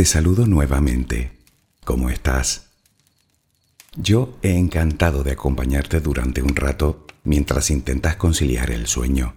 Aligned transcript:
Te 0.00 0.06
saludo 0.06 0.46
nuevamente. 0.46 1.32
¿Cómo 1.84 2.08
estás? 2.08 2.70
Yo 3.96 4.38
he 4.40 4.56
encantado 4.56 5.22
de 5.22 5.32
acompañarte 5.32 6.00
durante 6.00 6.40
un 6.40 6.56
rato 6.56 7.06
mientras 7.22 7.70
intentas 7.70 8.16
conciliar 8.16 8.70
el 8.70 8.86
sueño. 8.86 9.34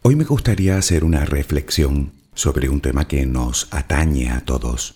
Hoy 0.00 0.16
me 0.16 0.24
gustaría 0.24 0.78
hacer 0.78 1.04
una 1.04 1.26
reflexión 1.26 2.14
sobre 2.32 2.70
un 2.70 2.80
tema 2.80 3.06
que 3.06 3.26
nos 3.26 3.68
atañe 3.70 4.30
a 4.30 4.40
todos. 4.46 4.94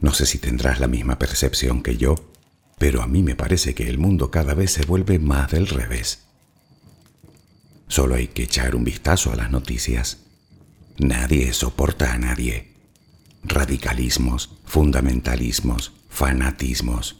No 0.00 0.14
sé 0.14 0.24
si 0.24 0.38
tendrás 0.38 0.80
la 0.80 0.88
misma 0.88 1.18
percepción 1.18 1.82
que 1.82 1.98
yo, 1.98 2.14
pero 2.78 3.02
a 3.02 3.06
mí 3.06 3.22
me 3.22 3.36
parece 3.36 3.74
que 3.74 3.90
el 3.90 3.98
mundo 3.98 4.30
cada 4.30 4.54
vez 4.54 4.72
se 4.72 4.86
vuelve 4.86 5.18
más 5.18 5.50
del 5.50 5.66
revés. 5.66 6.20
Solo 7.88 8.14
hay 8.14 8.28
que 8.28 8.44
echar 8.44 8.74
un 8.74 8.84
vistazo 8.84 9.30
a 9.30 9.36
las 9.36 9.50
noticias. 9.50 10.29
Nadie 11.00 11.52
soporta 11.52 12.12
a 12.12 12.18
nadie. 12.18 12.68
Radicalismos, 13.42 14.50
fundamentalismos, 14.64 15.92
fanatismos, 16.08 17.16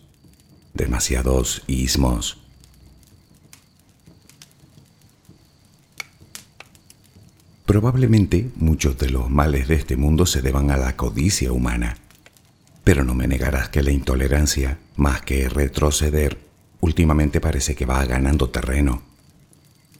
demasiados 0.72 1.62
ismos. 1.66 2.38
Probablemente 7.66 8.50
muchos 8.56 8.96
de 8.98 9.10
los 9.10 9.28
males 9.28 9.66
de 9.66 9.74
este 9.74 9.96
mundo 9.96 10.26
se 10.26 10.42
deban 10.42 10.70
a 10.70 10.76
la 10.76 10.96
codicia 10.96 11.52
humana 11.52 11.96
pero 12.84 13.04
no 13.04 13.14
me 13.14 13.28
negarás 13.28 13.68
que 13.68 13.82
la 13.82 13.92
intolerancia, 13.92 14.78
más 14.96 15.22
que 15.22 15.48
retroceder, 15.48 16.38
últimamente 16.80 17.40
parece 17.40 17.74
que 17.74 17.86
va 17.86 18.04
ganando 18.04 18.50
terreno. 18.50 19.02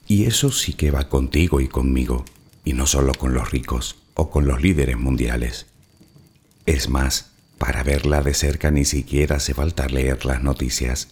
Y 0.09 0.25
eso 0.25 0.51
sí 0.51 0.73
que 0.73 0.91
va 0.91 1.09
contigo 1.09 1.61
y 1.61 1.69
conmigo, 1.69 2.25
y 2.65 2.73
no 2.73 2.87
solo 2.87 3.15
con 3.15 3.35
los 3.35 3.51
ricos 3.51 3.97
o 4.15 4.31
con 4.31 4.47
los 4.47 4.61
líderes 4.61 4.99
mundiales. 4.99 5.67
Es 6.67 6.89
más, 6.89 7.31
para 7.59 7.83
verla 7.83 8.23
de 8.23 8.35
cerca 8.35 8.71
ni 8.71 8.85
siquiera 8.85 9.37
hace 9.37 9.55
falta 9.55 9.87
leer 9.87 10.25
las 10.25 10.43
noticias. 10.43 11.09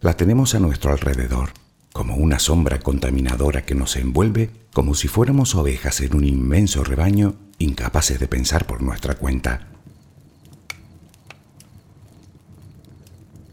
La 0.00 0.16
tenemos 0.16 0.54
a 0.54 0.60
nuestro 0.60 0.92
alrededor, 0.92 1.50
como 1.92 2.16
una 2.16 2.38
sombra 2.38 2.80
contaminadora 2.80 3.64
que 3.64 3.74
nos 3.74 3.96
envuelve 3.96 4.50
como 4.72 4.94
si 4.94 5.08
fuéramos 5.08 5.54
ovejas 5.54 6.00
en 6.00 6.16
un 6.16 6.24
inmenso 6.24 6.84
rebaño 6.84 7.36
incapaces 7.58 8.18
de 8.18 8.28
pensar 8.28 8.66
por 8.66 8.82
nuestra 8.82 9.14
cuenta. 9.14 9.68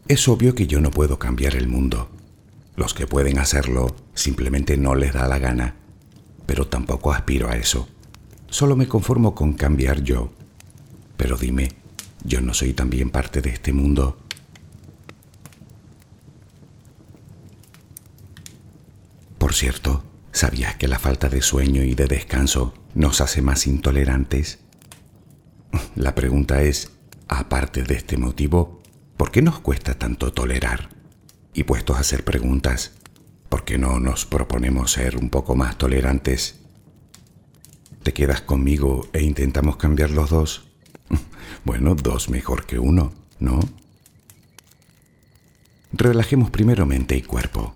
Es 0.07 0.27
obvio 0.27 0.55
que 0.55 0.65
yo 0.65 0.81
no 0.81 0.89
puedo 0.89 1.19
cambiar 1.19 1.55
el 1.55 1.67
mundo. 1.67 2.09
Los 2.75 2.93
que 2.93 3.05
pueden 3.05 3.37
hacerlo 3.37 3.95
simplemente 4.13 4.77
no 4.77 4.95
les 4.95 5.13
da 5.13 5.27
la 5.27 5.37
gana, 5.37 5.75
pero 6.49 6.65
tampoco 6.65 7.13
aspiro 7.13 7.47
a 7.47 7.57
eso. 7.57 7.87
Solo 8.49 8.75
me 8.75 8.87
conformo 8.87 9.35
con 9.35 9.53
cambiar 9.53 10.01
yo. 10.01 10.31
Pero 11.15 11.37
dime, 11.37 11.69
¿yo 12.23 12.41
no 12.41 12.55
soy 12.55 12.73
también 12.73 13.11
parte 13.11 13.39
de 13.43 13.51
este 13.51 13.71
mundo? 13.71 14.17
Por 19.37 19.53
cierto, 19.53 20.03
¿sabías 20.31 20.75
que 20.77 20.87
la 20.87 20.97
falta 20.97 21.29
de 21.29 21.43
sueño 21.43 21.83
y 21.83 21.93
de 21.93 22.07
descanso 22.07 22.73
nos 22.95 23.21
hace 23.21 23.43
más 23.43 23.67
intolerantes? 23.67 24.57
La 25.95 26.15
pregunta 26.15 26.63
es, 26.63 26.89
aparte 27.27 27.83
de 27.83 27.93
este 27.93 28.17
motivo, 28.17 28.79
¿Por 29.17 29.29
qué 29.31 29.41
nos 29.43 29.59
cuesta 29.59 29.95
tanto 29.95 30.31
tolerar? 30.31 30.87
Y 31.53 31.65
puestos 31.65 31.97
a 31.97 31.99
hacer 31.99 32.23
preguntas, 32.23 32.93
¿por 33.49 33.65
qué 33.65 33.77
no 33.77 33.99
nos 33.99 34.25
proponemos 34.25 34.91
ser 34.91 35.17
un 35.17 35.29
poco 35.29 35.55
más 35.55 35.77
tolerantes? 35.77 36.59
¿Te 38.03 38.13
quedas 38.13 38.41
conmigo 38.41 39.07
e 39.11 39.21
intentamos 39.23 39.77
cambiar 39.77 40.11
los 40.11 40.29
dos? 40.29 40.65
Bueno, 41.65 41.95
dos 41.95 42.29
mejor 42.29 42.65
que 42.65 42.79
uno, 42.79 43.11
¿no? 43.39 43.59
Relajemos 45.91 46.51
primero 46.51 46.85
mente 46.85 47.17
y 47.17 47.21
cuerpo. 47.21 47.75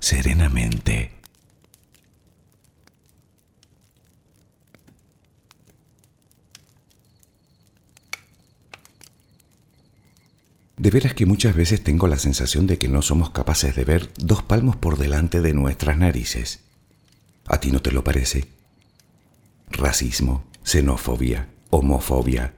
serenamente. 0.00 1.18
De 10.76 10.90
veras 10.90 11.12
que 11.12 11.26
muchas 11.26 11.56
veces 11.56 11.82
tengo 11.82 12.06
la 12.06 12.18
sensación 12.18 12.68
de 12.68 12.78
que 12.78 12.86
no 12.88 13.02
somos 13.02 13.30
capaces 13.30 13.74
de 13.74 13.84
ver 13.84 14.12
dos 14.16 14.44
palmos 14.44 14.76
por 14.76 14.96
delante 14.96 15.40
de 15.40 15.52
nuestras 15.52 15.98
narices. 15.98 16.60
¿A 17.46 17.58
ti 17.58 17.72
no 17.72 17.82
te 17.82 17.90
lo 17.90 18.04
parece? 18.04 18.46
Racismo, 19.70 20.44
xenofobia, 20.62 21.48
homofobia. 21.70 22.54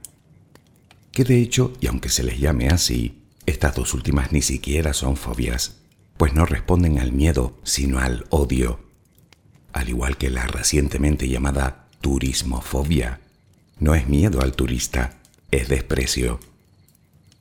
Que 1.11 1.23
de 1.23 1.41
hecho, 1.41 1.73
y 1.81 1.87
aunque 1.87 2.09
se 2.09 2.23
les 2.23 2.39
llame 2.39 2.67
así, 2.67 3.23
estas 3.47 3.75
dos 3.75 3.95
últimas 3.95 4.31
ni 4.31 4.43
siquiera 4.43 4.93
son 4.93 5.17
fobias, 5.17 5.80
pues 6.21 6.35
no 6.35 6.45
responden 6.45 6.99
al 6.99 7.13
miedo, 7.13 7.57
sino 7.63 7.97
al 7.97 8.27
odio, 8.29 8.79
al 9.73 9.89
igual 9.89 10.17
que 10.17 10.29
la 10.29 10.45
recientemente 10.45 11.27
llamada 11.27 11.87
turismofobia. 11.99 13.21
No 13.79 13.95
es 13.95 14.07
miedo 14.07 14.41
al 14.41 14.51
turista, 14.51 15.17
es 15.49 15.67
desprecio. 15.67 16.39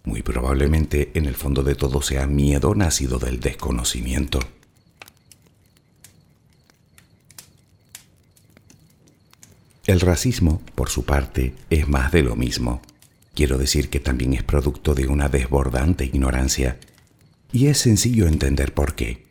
Muy 0.04 0.22
probablemente 0.22 1.10
en 1.12 1.26
el 1.26 1.34
fondo 1.34 1.62
de 1.62 1.74
todo 1.74 2.00
sea 2.00 2.26
miedo 2.26 2.74
nacido 2.74 3.18
del 3.18 3.40
desconocimiento. 3.40 4.40
El 9.84 10.00
racismo, 10.00 10.62
por 10.74 10.88
su 10.88 11.04
parte, 11.04 11.54
es 11.68 11.86
más 11.86 12.12
de 12.12 12.22
lo 12.22 12.34
mismo. 12.34 12.80
Quiero 13.34 13.58
decir 13.58 13.90
que 13.90 14.00
también 14.00 14.32
es 14.32 14.42
producto 14.42 14.94
de 14.94 15.06
una 15.06 15.28
desbordante 15.28 16.06
ignorancia 16.06 16.78
y 17.52 17.66
es 17.66 17.78
sencillo 17.78 18.26
entender 18.26 18.74
por 18.74 18.94
qué. 18.94 19.26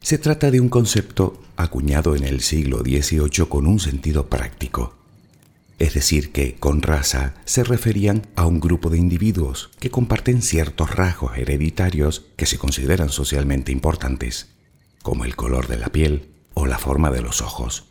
Se 0.00 0.18
trata 0.18 0.50
de 0.50 0.60
un 0.60 0.68
concepto 0.68 1.40
acuñado 1.56 2.16
en 2.16 2.24
el 2.24 2.40
siglo 2.40 2.80
XVIII 2.80 3.46
con 3.48 3.66
un 3.66 3.78
sentido 3.78 4.28
práctico. 4.28 4.96
Es 5.78 5.94
decir, 5.94 6.32
que 6.32 6.54
con 6.56 6.82
raza 6.82 7.34
se 7.44 7.64
referían 7.64 8.26
a 8.36 8.46
un 8.46 8.60
grupo 8.60 8.90
de 8.90 8.98
individuos 8.98 9.70
que 9.78 9.90
comparten 9.90 10.42
ciertos 10.42 10.94
rasgos 10.94 11.36
hereditarios 11.36 12.24
que 12.36 12.46
se 12.46 12.58
consideran 12.58 13.08
socialmente 13.08 13.72
importantes, 13.72 14.48
como 15.02 15.24
el 15.24 15.36
color 15.36 15.68
de 15.68 15.78
la 15.78 15.88
piel 15.90 16.30
o 16.54 16.66
la 16.66 16.78
forma 16.78 17.10
de 17.10 17.22
los 17.22 17.40
ojos. 17.40 17.84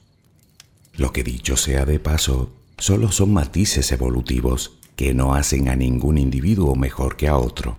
Lo 0.96 1.14
que 1.14 1.24
dicho 1.24 1.58
sea 1.58 1.86
de 1.86 2.00
paso, 2.00 2.54
solo 2.78 3.12
son 3.12 3.34
matices 3.34 3.92
evolutivos 3.92 4.78
que 4.96 5.14
no 5.14 5.34
hacen 5.34 5.70
a 5.70 5.76
ningún 5.76 6.18
individuo 6.18 6.76
mejor 6.76 7.16
que 7.16 7.28
a 7.28 7.38
otro. 7.38 7.78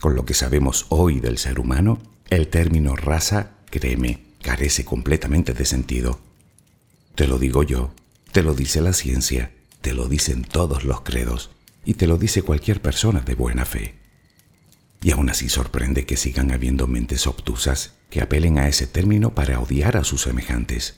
Con 0.00 0.14
lo 0.14 0.24
que 0.24 0.34
sabemos 0.34 0.86
hoy 0.90 1.20
del 1.20 1.38
ser 1.38 1.58
humano, 1.58 1.98
el 2.30 2.48
término 2.48 2.94
raza, 2.94 3.56
créeme, 3.70 4.24
carece 4.42 4.84
completamente 4.84 5.54
de 5.54 5.64
sentido. 5.64 6.20
Te 7.14 7.26
lo 7.26 7.38
digo 7.38 7.64
yo, 7.64 7.92
te 8.32 8.42
lo 8.42 8.54
dice 8.54 8.80
la 8.80 8.92
ciencia, 8.92 9.52
te 9.80 9.94
lo 9.94 10.08
dicen 10.08 10.42
todos 10.42 10.84
los 10.84 11.00
credos 11.00 11.50
y 11.84 11.94
te 11.94 12.06
lo 12.06 12.16
dice 12.16 12.42
cualquier 12.42 12.80
persona 12.80 13.20
de 13.20 13.34
buena 13.34 13.64
fe. 13.64 13.96
Y 15.02 15.10
aún 15.10 15.30
así 15.30 15.48
sorprende 15.48 16.06
que 16.06 16.16
sigan 16.16 16.52
habiendo 16.52 16.86
mentes 16.86 17.26
obtusas 17.26 17.94
que 18.10 18.20
apelen 18.20 18.58
a 18.58 18.68
ese 18.68 18.86
término 18.86 19.34
para 19.34 19.60
odiar 19.60 19.96
a 19.96 20.04
sus 20.04 20.22
semejantes. 20.22 20.96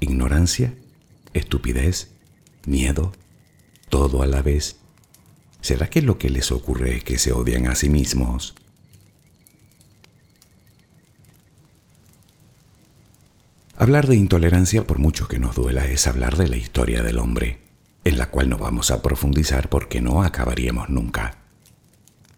Ignorancia, 0.00 0.74
estupidez, 1.32 2.10
miedo, 2.66 3.12
todo 3.88 4.22
a 4.22 4.26
la 4.26 4.42
vez 4.42 4.76
¿Será 5.62 5.88
que 5.88 6.02
lo 6.02 6.18
que 6.18 6.28
les 6.28 6.50
ocurre 6.50 6.96
es 6.96 7.04
que 7.04 7.18
se 7.18 7.32
odian 7.32 7.68
a 7.68 7.76
sí 7.76 7.88
mismos? 7.88 8.56
Hablar 13.76 14.08
de 14.08 14.16
intolerancia, 14.16 14.84
por 14.84 14.98
mucho 14.98 15.28
que 15.28 15.38
nos 15.38 15.54
duela, 15.54 15.86
es 15.86 16.08
hablar 16.08 16.36
de 16.36 16.48
la 16.48 16.56
historia 16.56 17.04
del 17.04 17.18
hombre, 17.18 17.60
en 18.04 18.18
la 18.18 18.28
cual 18.28 18.50
no 18.50 18.58
vamos 18.58 18.90
a 18.90 19.02
profundizar 19.02 19.68
porque 19.68 20.00
no 20.00 20.24
acabaríamos 20.24 20.90
nunca. 20.90 21.38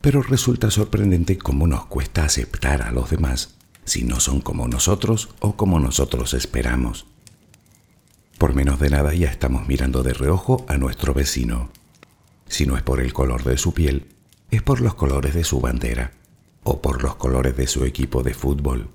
Pero 0.02 0.22
resulta 0.22 0.70
sorprendente 0.70 1.38
cómo 1.38 1.66
nos 1.66 1.86
cuesta 1.86 2.26
aceptar 2.26 2.82
a 2.82 2.92
los 2.92 3.08
demás 3.08 3.54
si 3.86 4.04
no 4.04 4.20
son 4.20 4.42
como 4.42 4.68
nosotros 4.68 5.30
o 5.40 5.56
como 5.56 5.80
nosotros 5.80 6.34
esperamos. 6.34 7.06
Por 8.36 8.54
menos 8.54 8.80
de 8.80 8.90
nada 8.90 9.14
ya 9.14 9.30
estamos 9.30 9.66
mirando 9.66 10.02
de 10.02 10.12
reojo 10.12 10.66
a 10.68 10.76
nuestro 10.76 11.14
vecino 11.14 11.70
si 12.48 12.66
no 12.66 12.76
es 12.76 12.82
por 12.82 13.00
el 13.00 13.12
color 13.12 13.44
de 13.44 13.58
su 13.58 13.72
piel, 13.72 14.06
es 14.50 14.62
por 14.62 14.80
los 14.80 14.94
colores 14.94 15.34
de 15.34 15.44
su 15.44 15.60
bandera, 15.60 16.12
o 16.62 16.80
por 16.80 17.02
los 17.02 17.16
colores 17.16 17.56
de 17.56 17.66
su 17.66 17.84
equipo 17.84 18.22
de 18.22 18.34
fútbol, 18.34 18.88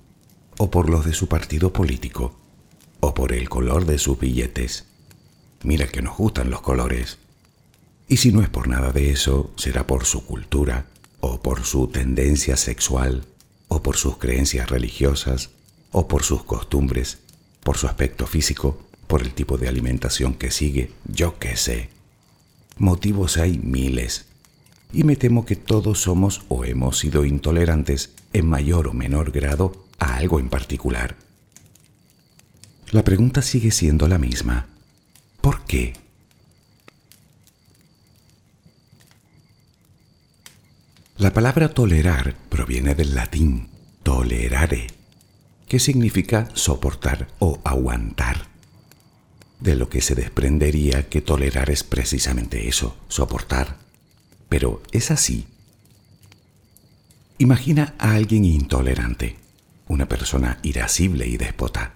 o 0.58 0.72
por 0.72 0.90
los 0.90 1.06
de 1.06 1.14
su 1.14 1.28
partido 1.28 1.72
político, 1.72 2.36
o 3.00 3.14
por 3.14 3.34
el 3.34 3.50
color 3.50 3.86
de 3.86 3.98
sus 3.98 4.20
billetes. 4.20 4.86
Mira 5.64 5.88
que 5.88 6.02
nos 6.02 6.18
gustan 6.18 6.50
los 6.50 6.62
colores. 6.62 7.18
Y 8.08 8.18
si 8.18 8.32
no 8.32 8.42
es 8.42 8.50
por 8.50 8.68
nada 8.68 8.92
de 8.92 9.12
eso, 9.12 9.52
será 9.56 9.86
por 9.86 10.06
su 10.06 10.26
cultura, 10.26 10.88
o 11.20 11.42
por 11.42 11.64
su 11.64 11.88
tendencia 11.88 12.58
sexual, 12.58 13.26
o 13.68 13.84
por 13.84 13.98
sus 13.98 14.18
creencias 14.18 14.70
religiosas, 14.70 15.50
o 15.92 16.08
por 16.08 16.24
sus 16.24 16.44
costumbres, 16.44 17.20
por 17.62 17.78
su 17.78 17.88
aspecto 17.88 18.26
físico, 18.26 18.82
por 19.08 19.22
el 19.22 19.34
tipo 19.34 19.58
de 19.58 19.68
alimentación 19.68 20.34
que 20.34 20.52
sigue, 20.52 20.92
yo 21.06 21.38
qué 21.40 21.56
sé. 21.56 21.90
Motivos 22.80 23.38
hay 23.38 23.60
miles. 23.60 24.26
Y 24.94 25.04
me 25.04 25.18
temo 25.18 25.46
que 25.46 25.58
todos 25.58 26.02
somos 26.02 26.42
o 26.48 26.64
hemos 26.64 26.98
sido 26.98 27.26
intolerantes 27.26 28.16
en 28.34 28.48
mayor 28.48 28.88
o 28.88 28.94
menor 28.94 29.32
grado 29.32 29.86
a 30.00 30.16
algo 30.16 30.40
en 30.40 30.50
particular. 30.50 31.18
La 32.92 33.04
pregunta 33.04 33.42
sigue 33.42 33.72
siendo 33.72 34.08
la 34.08 34.18
misma. 34.18 34.68
¿Por 35.42 35.62
qué? 35.66 35.94
La 41.18 41.34
palabra 41.34 41.70
tolerar 41.70 42.36
proviene 42.48 42.96
del 42.96 43.14
latín 43.14 43.68
tolerare, 44.04 44.88
que 45.68 45.80
significa 45.80 46.48
soportar 46.54 47.28
o 47.40 47.60
aguantar. 47.66 48.49
De 49.60 49.76
lo 49.76 49.90
que 49.90 50.02
se 50.02 50.16
desprendería 50.16 51.10
que 51.10 51.22
tolerar 51.22 51.70
es 51.70 51.84
precisamente 51.84 52.68
eso, 52.68 52.96
soportar. 53.10 53.78
Pero 54.48 54.82
es 54.92 55.12
así. 55.12 55.46
Imagina 57.38 57.96
a 57.98 58.14
alguien 58.14 58.46
intolerante, 58.46 59.36
una 59.88 60.08
persona 60.08 60.60
irascible 60.64 61.28
y 61.28 61.38
déspota. 61.38 61.94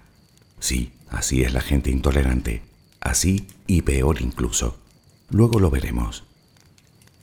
Sí, 0.59 0.91
así 1.09 1.43
es 1.43 1.53
la 1.53 1.61
gente 1.61 1.89
intolerante, 1.89 2.61
así 3.01 3.47
y 3.67 3.81
peor 3.81 4.21
incluso. 4.21 4.77
Luego 5.29 5.59
lo 5.59 5.69
veremos. 5.69 6.23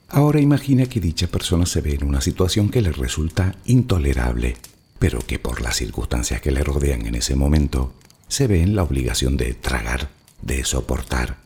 Ahora 0.08 0.40
imagina 0.40 0.86
que 0.86 1.00
dicha 1.00 1.28
persona 1.28 1.66
se 1.66 1.80
ve 1.80 1.94
en 1.94 2.04
una 2.04 2.20
situación 2.20 2.68
que 2.68 2.82
le 2.82 2.92
resulta 2.92 3.54
intolerable, 3.64 4.56
pero 4.98 5.20
que 5.20 5.38
por 5.38 5.62
las 5.62 5.76
circunstancias 5.76 6.40
que 6.40 6.50
le 6.50 6.64
rodean 6.64 7.06
en 7.06 7.14
ese 7.14 7.36
momento, 7.36 7.94
se 8.26 8.46
ve 8.46 8.62
en 8.62 8.74
la 8.74 8.82
obligación 8.82 9.36
de 9.36 9.54
tragar, 9.54 10.10
de 10.42 10.64
soportar. 10.64 11.38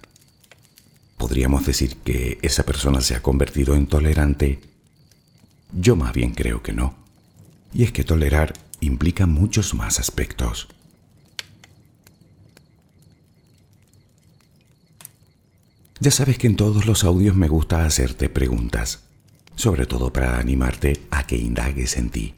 ¿Podríamos 1.17 1.65
decir 1.67 1.97
que 1.99 2.39
esa 2.43 2.65
persona 2.65 3.01
se 3.01 3.15
ha 3.15 3.23
convertido 3.23 3.75
en 3.75 3.87
tolerante? 3.87 4.61
Yo 5.73 5.97
más 5.97 6.13
bien 6.13 6.33
creo 6.33 6.63
que 6.63 6.73
no. 6.73 6.95
Y 7.73 7.83
es 7.85 7.93
que 7.93 8.05
tolerar 8.05 8.55
implica 8.81 9.27
muchos 9.27 9.75
más 9.75 9.99
aspectos. 9.99 10.69
Ya 16.01 16.11
sabes 16.11 16.39
que 16.39 16.47
en 16.47 16.57
todos 16.57 16.87
los 16.87 17.05
audios 17.05 17.35
me 17.35 17.49
gusta 17.49 17.87
hacerte 17.87 18.29
preguntas, 18.29 19.05
sobre 19.55 19.87
todo 19.87 20.13
para 20.13 20.39
animarte 20.39 21.01
a 21.11 21.27
que 21.27 21.37
indagues 21.37 21.97
en 21.97 22.11
ti. 22.11 22.35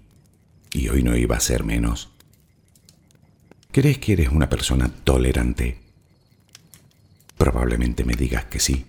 Y 0.72 0.88
hoy 0.88 1.02
no 1.02 1.16
iba 1.16 1.36
a 1.36 1.40
ser 1.40 1.64
menos. 1.64 2.10
¿Crees 3.72 3.98
que 3.98 4.12
eres 4.12 4.28
una 4.28 4.48
persona 4.48 4.88
tolerante? 4.88 5.86
Probablemente 7.37 8.05
me 8.05 8.14
digas 8.14 8.47
que 8.47 8.61
sí. 8.61 8.87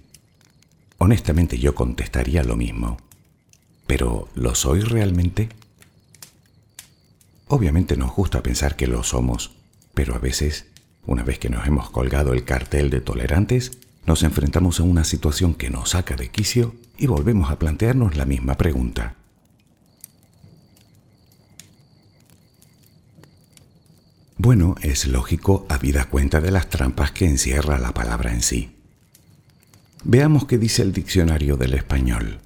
Honestamente 0.98 1.60
yo 1.60 1.76
contestaría 1.76 2.44
lo 2.44 2.56
mismo. 2.56 2.98
Pero 3.86 4.30
¿lo 4.36 4.56
soy 4.56 4.82
realmente? 4.82 5.50
Obviamente 7.48 7.96
nos 7.96 8.14
gusta 8.14 8.44
pensar 8.44 8.76
que 8.76 8.88
lo 8.88 9.04
somos, 9.04 9.52
pero 9.94 10.16
a 10.16 10.20
veces, 10.20 10.66
una 11.06 11.24
vez 11.24 11.40
que 11.40 11.50
nos 11.50 11.66
hemos 11.68 11.90
colgado 11.90 12.34
el 12.34 12.44
cartel 12.44 12.90
de 12.90 13.00
tolerantes, 13.00 13.72
nos 14.06 14.24
enfrentamos 14.24 14.80
a 14.80 14.84
una 14.84 15.04
situación 15.04 15.54
que 15.54 15.70
nos 15.70 15.90
saca 15.92 16.16
de 16.16 16.30
quicio 16.30 16.76
y 16.98 17.08
volvemos 17.08 17.52
a 17.52 17.60
plantearnos 17.60 18.16
la 18.16 18.26
misma 18.26 18.56
pregunta. 18.56 19.17
Bueno, 24.38 24.76
es 24.82 25.08
lógico 25.08 25.66
habida 25.68 26.06
cuenta 26.06 26.42
de 26.42 26.52
las 26.52 26.70
trampas 26.70 27.12
que 27.12 27.26
encierra 27.26 27.80
la 27.80 27.94
palabra 27.94 28.34
en 28.34 28.44
sí. 28.44 28.76
Veamos 30.04 30.46
qué 30.46 30.60
dice 30.60 30.84
el 30.84 30.94
diccionario 30.94 31.58
del 31.58 31.74
español. 31.74 32.40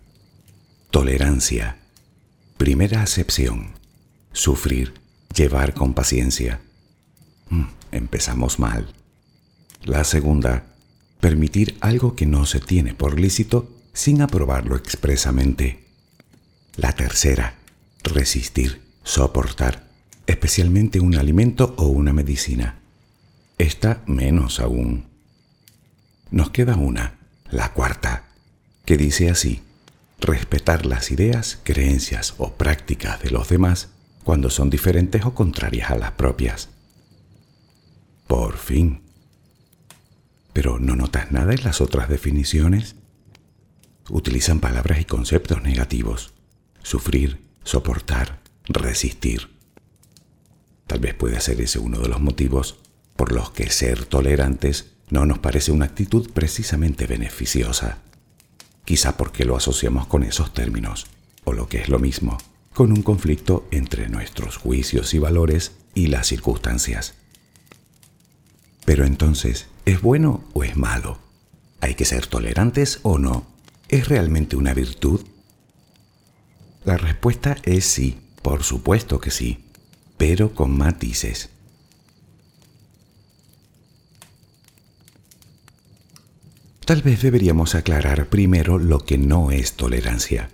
Tolerancia. 0.90 1.80
Primera 2.58 3.02
acepción. 3.02 3.74
Sufrir, 4.32 4.94
llevar 5.36 5.74
con 5.74 5.94
paciencia. 5.94 6.62
Mm, 7.50 7.66
empezamos 7.92 8.58
mal. 8.58 8.94
La 9.84 10.06
segunda, 10.06 10.68
permitir 11.20 11.78
algo 11.82 12.16
que 12.16 12.26
no 12.26 12.46
se 12.46 12.62
tiene 12.62 12.94
por 12.94 13.20
lícito 13.20 13.70
sin 13.94 14.22
aprobarlo 14.22 14.78
expresamente. 14.78 15.84
La 16.78 16.94
tercera, 16.94 17.56
resistir, 18.04 18.82
soportar, 19.04 19.91
especialmente 20.32 21.00
un 21.00 21.16
alimento 21.16 21.76
o 21.78 21.88
una 21.88 22.14
medicina. 22.14 22.80
Esta 23.58 24.02
menos 24.08 24.60
aún. 24.60 25.06
Nos 26.32 26.50
queda 26.50 26.76
una, 26.76 27.20
la 27.50 27.74
cuarta, 27.74 28.30
que 28.86 28.98
dice 28.98 29.30
así, 29.30 29.62
respetar 30.20 30.86
las 30.86 31.12
ideas, 31.12 31.60
creencias 31.64 32.36
o 32.38 32.54
prácticas 32.54 33.22
de 33.22 33.30
los 33.30 33.50
demás 33.50 33.90
cuando 34.24 34.50
son 34.50 34.70
diferentes 34.70 35.26
o 35.26 35.34
contrarias 35.34 35.92
a 35.92 35.98
las 35.98 36.12
propias. 36.12 36.70
Por 38.28 38.58
fin. 38.58 39.02
Pero 40.54 40.80
¿no 40.80 40.96
notas 40.96 41.32
nada 41.32 41.54
en 41.54 41.64
las 41.64 41.82
otras 41.82 42.08
definiciones? 42.08 42.96
Utilizan 44.10 44.60
palabras 44.60 45.00
y 45.02 45.06
conceptos 45.06 45.62
negativos. 45.62 46.34
Sufrir, 46.84 47.42
soportar, 47.64 48.42
resistir. 48.66 49.61
Tal 50.88 51.00
vez 51.00 51.14
puede 51.14 51.40
ser 51.40 51.62
ese 51.62 51.80
uno 51.80 52.00
de 52.00 52.10
los 52.10 52.20
motivos 52.20 52.78
por 53.16 53.32
los 53.32 53.52
que 53.52 53.70
ser 53.70 54.06
tolerantes 54.06 54.92
no 55.10 55.26
nos 55.26 55.40
parece 55.40 55.72
una 55.72 55.86
actitud 55.86 56.32
precisamente 56.32 57.06
beneficiosa. 57.06 58.00
Quizá 58.86 59.18
porque 59.18 59.46
lo 59.46 59.56
asociamos 59.56 60.08
con 60.08 60.24
esos 60.24 60.54
términos, 60.54 61.06
o 61.44 61.54
lo 61.54 61.68
que 61.68 61.80
es 61.80 61.90
lo 61.90 62.00
mismo, 62.00 62.38
con 62.74 62.92
un 62.92 63.04
conflicto 63.04 63.68
entre 63.72 64.10
nuestros 64.10 64.58
juicios 64.58 65.14
y 65.14 65.20
valores 65.20 65.74
y 65.94 66.08
las 66.08 66.28
circunstancias. 66.28 67.14
Pero 68.86 69.06
entonces, 69.06 69.68
¿es 69.86 70.02
bueno 70.02 70.44
o 70.54 70.64
es 70.64 70.78
malo? 70.78 71.20
¿Hay 71.82 71.96
que 71.96 72.06
ser 72.06 72.28
tolerantes 72.28 73.00
o 73.04 73.18
no? 73.20 73.46
¿Es 73.90 74.08
realmente 74.08 74.56
una 74.56 74.74
virtud? 74.74 75.22
La 76.86 76.98
respuesta 76.98 77.58
es 77.64 77.86
sí, 77.86 78.20
por 78.42 78.64
supuesto 78.64 79.20
que 79.20 79.30
sí, 79.30 79.66
pero 80.22 80.54
con 80.54 80.78
matices. 80.78 81.50
Tal 86.86 87.02
vez 87.02 87.24
deberíamos 87.24 87.74
aclarar 87.74 88.30
primero 88.30 88.78
lo 88.78 89.00
que 89.00 89.18
no 89.18 89.50
es 89.50 89.74
tolerancia. 89.74 90.52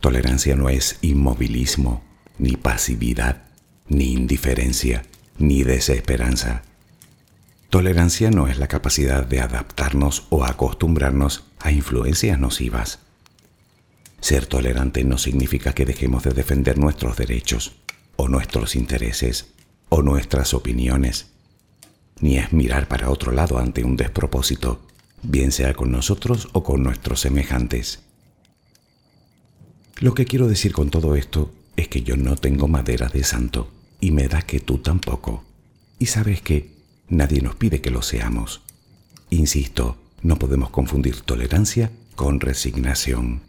Tolerancia 0.00 0.56
no 0.56 0.70
es 0.70 0.98
inmovilismo, 1.02 2.02
ni 2.38 2.56
pasividad, 2.56 3.44
ni 3.86 4.12
indiferencia, 4.12 5.04
ni 5.38 5.62
desesperanza. 5.62 6.64
Tolerancia 7.68 8.32
no 8.32 8.48
es 8.48 8.58
la 8.58 8.66
capacidad 8.66 9.24
de 9.24 9.40
adaptarnos 9.40 10.26
o 10.30 10.44
acostumbrarnos 10.44 11.44
a 11.60 11.70
influencias 11.70 12.40
nocivas. 12.40 12.98
Ser 14.20 14.46
tolerante 14.46 15.04
no 15.04 15.16
significa 15.16 15.74
que 15.74 15.86
dejemos 15.86 16.24
de 16.24 16.32
defender 16.32 16.76
nuestros 16.76 17.16
derechos, 17.16 17.76
o 18.20 18.28
nuestros 18.28 18.76
intereses, 18.76 19.46
o 19.88 20.02
nuestras 20.02 20.52
opiniones, 20.52 21.28
ni 22.20 22.36
es 22.36 22.52
mirar 22.52 22.86
para 22.86 23.08
otro 23.08 23.32
lado 23.32 23.58
ante 23.58 23.82
un 23.82 23.96
despropósito, 23.96 24.80
bien 25.22 25.52
sea 25.52 25.72
con 25.72 25.90
nosotros 25.90 26.48
o 26.52 26.62
con 26.62 26.82
nuestros 26.82 27.20
semejantes. 27.20 28.00
Lo 30.00 30.12
que 30.12 30.26
quiero 30.26 30.48
decir 30.48 30.72
con 30.72 30.90
todo 30.90 31.16
esto 31.16 31.50
es 31.76 31.88
que 31.88 32.02
yo 32.02 32.16
no 32.16 32.36
tengo 32.36 32.68
madera 32.68 33.08
de 33.08 33.24
santo, 33.24 33.70
y 34.00 34.10
me 34.10 34.28
da 34.28 34.42
que 34.42 34.60
tú 34.60 34.78
tampoco. 34.78 35.44
Y 35.98 36.06
sabes 36.06 36.42
que 36.42 36.80
Nadie 37.10 37.42
nos 37.42 37.56
pide 37.56 37.80
que 37.80 37.90
lo 37.90 38.02
seamos. 38.02 38.62
Insisto, 39.30 39.96
no 40.22 40.38
podemos 40.38 40.70
confundir 40.70 41.20
tolerancia 41.22 41.90
con 42.14 42.38
resignación. 42.38 43.40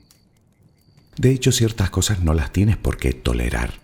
De 1.15 1.29
hecho, 1.29 1.51
ciertas 1.51 1.91
cosas 1.91 2.21
no 2.21 2.33
las 2.33 2.51
tienes 2.51 2.77
por 2.77 2.97
qué 2.97 3.13
tolerar, 3.13 3.79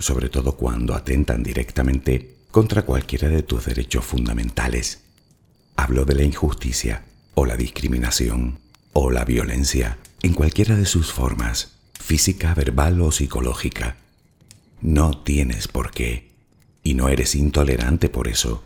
sobre 0.00 0.28
todo 0.28 0.56
cuando 0.56 0.94
atentan 0.94 1.42
directamente 1.42 2.36
contra 2.50 2.82
cualquiera 2.82 3.28
de 3.28 3.42
tus 3.42 3.66
derechos 3.66 4.04
fundamentales. 4.04 5.02
Hablo 5.76 6.04
de 6.04 6.14
la 6.14 6.24
injusticia, 6.24 7.04
o 7.34 7.46
la 7.46 7.56
discriminación, 7.56 8.58
o 8.92 9.10
la 9.10 9.24
violencia, 9.24 9.98
en 10.22 10.34
cualquiera 10.34 10.76
de 10.76 10.86
sus 10.86 11.12
formas, 11.12 11.78
física, 11.92 12.54
verbal 12.54 13.00
o 13.00 13.12
psicológica. 13.12 13.96
No 14.80 15.22
tienes 15.22 15.68
por 15.68 15.90
qué, 15.90 16.32
y 16.82 16.94
no 16.94 17.08
eres 17.08 17.34
intolerante 17.34 18.08
por 18.08 18.28
eso. 18.28 18.64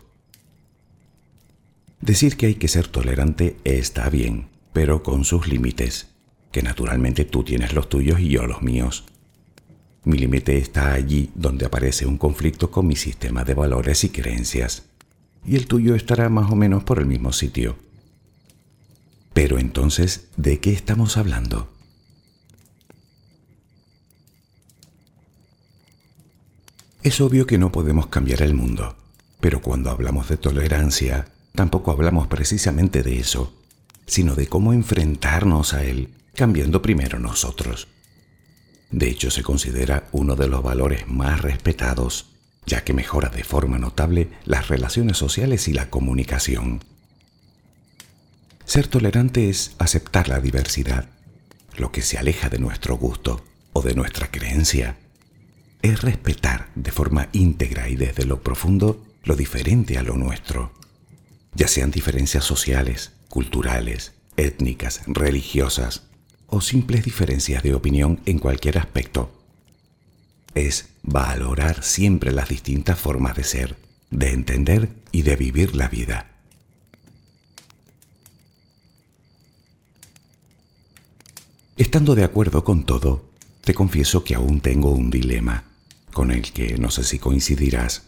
Decir 2.01 2.35
que 2.35 2.47
hay 2.47 2.55
que 2.55 2.67
ser 2.67 2.87
tolerante 2.87 3.57
está 3.63 4.09
bien, 4.09 4.47
pero 4.73 5.03
con 5.03 5.23
sus 5.23 5.47
límites, 5.47 6.07
que 6.51 6.61
naturalmente 6.61 7.25
tú 7.25 7.43
tienes 7.43 7.73
los 7.73 7.89
tuyos 7.89 8.19
y 8.19 8.29
yo 8.29 8.45
los 8.45 8.61
míos. 8.61 9.05
Mi 10.05 10.17
límite 10.17 10.57
está 10.57 10.93
allí 10.93 11.31
donde 11.33 11.65
aparece 11.65 12.05
un 12.05 12.17
conflicto 12.17 12.69
con 12.69 12.85
mi 12.87 12.95
sistema 12.95 13.43
de 13.43 13.53
valores 13.53 14.03
y 14.03 14.09
creencias, 14.09 14.83
y 15.45 15.55
el 15.55 15.67
tuyo 15.67 15.95
estará 15.95 16.29
más 16.29 16.51
o 16.51 16.55
menos 16.55 16.83
por 16.83 16.99
el 16.99 17.05
mismo 17.05 17.31
sitio. 17.31 17.77
Pero 19.33 19.59
entonces, 19.59 20.27
¿de 20.35 20.59
qué 20.59 20.71
estamos 20.71 21.17
hablando? 21.17 21.69
Es 27.01 27.19
obvio 27.19 27.45
que 27.45 27.57
no 27.57 27.71
podemos 27.71 28.07
cambiar 28.07 28.41
el 28.41 28.53
mundo, 28.53 28.95
pero 29.39 29.61
cuando 29.61 29.89
hablamos 29.89 30.29
de 30.29 30.37
tolerancia, 30.37 31.27
tampoco 31.53 31.91
hablamos 31.91 32.27
precisamente 32.27 33.03
de 33.03 33.19
eso, 33.19 33.53
sino 34.05 34.35
de 34.35 34.47
cómo 34.47 34.73
enfrentarnos 34.73 35.73
a 35.73 35.83
él, 35.83 36.13
cambiando 36.33 36.81
primero 36.81 37.19
nosotros. 37.19 37.87
De 38.93 39.09
hecho, 39.09 39.31
se 39.31 39.41
considera 39.41 40.07
uno 40.11 40.35
de 40.35 40.47
los 40.47 40.61
valores 40.61 41.07
más 41.07 41.41
respetados, 41.41 42.27
ya 42.67 42.83
que 42.83 42.93
mejora 42.93 43.29
de 43.29 43.43
forma 43.43 43.79
notable 43.79 44.29
las 44.45 44.67
relaciones 44.67 45.17
sociales 45.17 45.67
y 45.67 45.73
la 45.73 45.89
comunicación. 45.89 46.83
Ser 48.65 48.85
tolerante 48.87 49.49
es 49.49 49.75
aceptar 49.79 50.29
la 50.29 50.39
diversidad, 50.39 51.09
lo 51.75 51.91
que 51.91 52.03
se 52.03 52.19
aleja 52.19 52.49
de 52.49 52.59
nuestro 52.59 52.95
gusto 52.95 53.43
o 53.73 53.81
de 53.81 53.95
nuestra 53.95 54.29
creencia. 54.29 54.99
Es 55.81 56.03
respetar 56.03 56.69
de 56.75 56.91
forma 56.91 57.29
íntegra 57.31 57.89
y 57.89 57.95
desde 57.95 58.25
lo 58.25 58.43
profundo 58.43 59.03
lo 59.23 59.35
diferente 59.35 59.97
a 59.97 60.03
lo 60.03 60.17
nuestro, 60.17 60.71
ya 61.55 61.67
sean 61.67 61.89
diferencias 61.89 62.43
sociales, 62.43 63.13
culturales, 63.27 64.13
étnicas, 64.37 65.01
religiosas 65.07 66.03
o 66.53 66.61
simples 66.61 67.03
diferencias 67.03 67.63
de 67.63 67.73
opinión 67.73 68.19
en 68.27 68.37
cualquier 68.37 68.77
aspecto. 68.77 69.31
Es 70.53 70.89
valorar 71.01 71.83
siempre 71.83 72.31
las 72.31 72.47
distintas 72.47 72.99
formas 72.99 73.35
de 73.35 73.43
ser, 73.43 73.75
de 74.11 74.29
entender 74.33 74.89
y 75.11 75.23
de 75.23 75.35
vivir 75.35 75.75
la 75.75 75.87
vida. 75.87 76.29
Estando 81.75 82.13
de 82.13 82.23
acuerdo 82.23 82.63
con 82.63 82.83
todo, 82.83 83.25
te 83.61 83.73
confieso 83.73 84.23
que 84.23 84.35
aún 84.35 84.61
tengo 84.61 84.91
un 84.91 85.09
dilema, 85.09 85.63
con 86.13 86.29
el 86.29 86.53
que 86.53 86.77
no 86.77 86.91
sé 86.91 87.03
si 87.03 87.17
coincidirás. 87.17 88.03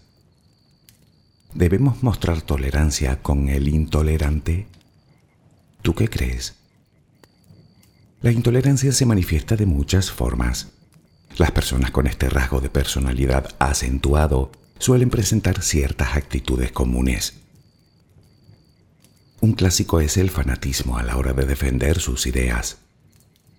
¿Debemos 1.56 2.04
mostrar 2.04 2.44
tolerancia 2.44 3.24
con 3.24 3.50
el 3.50 3.68
intolerante? 3.70 4.68
¿Tú 5.82 5.96
qué 5.96 6.08
crees? 6.10 6.54
La 8.26 8.32
intolerancia 8.32 8.92
se 8.92 9.06
manifiesta 9.06 9.56
de 9.56 9.68
muchas 9.68 10.10
formas. 10.10 10.70
Las 11.38 11.52
personas 11.52 11.92
con 11.92 12.08
este 12.08 12.28
rasgo 12.28 12.60
de 12.60 12.72
personalidad 12.72 13.56
acentuado 13.60 14.52
suelen 14.80 15.12
presentar 15.12 15.62
ciertas 15.62 16.16
actitudes 16.16 16.72
comunes. 16.72 17.36
Un 19.42 19.54
clásico 19.54 20.00
es 20.00 20.18
el 20.18 20.32
fanatismo 20.32 20.98
a 20.98 21.04
la 21.04 21.18
hora 21.18 21.34
de 21.34 21.46
defender 21.46 22.00
sus 22.00 22.26
ideas 22.26 22.80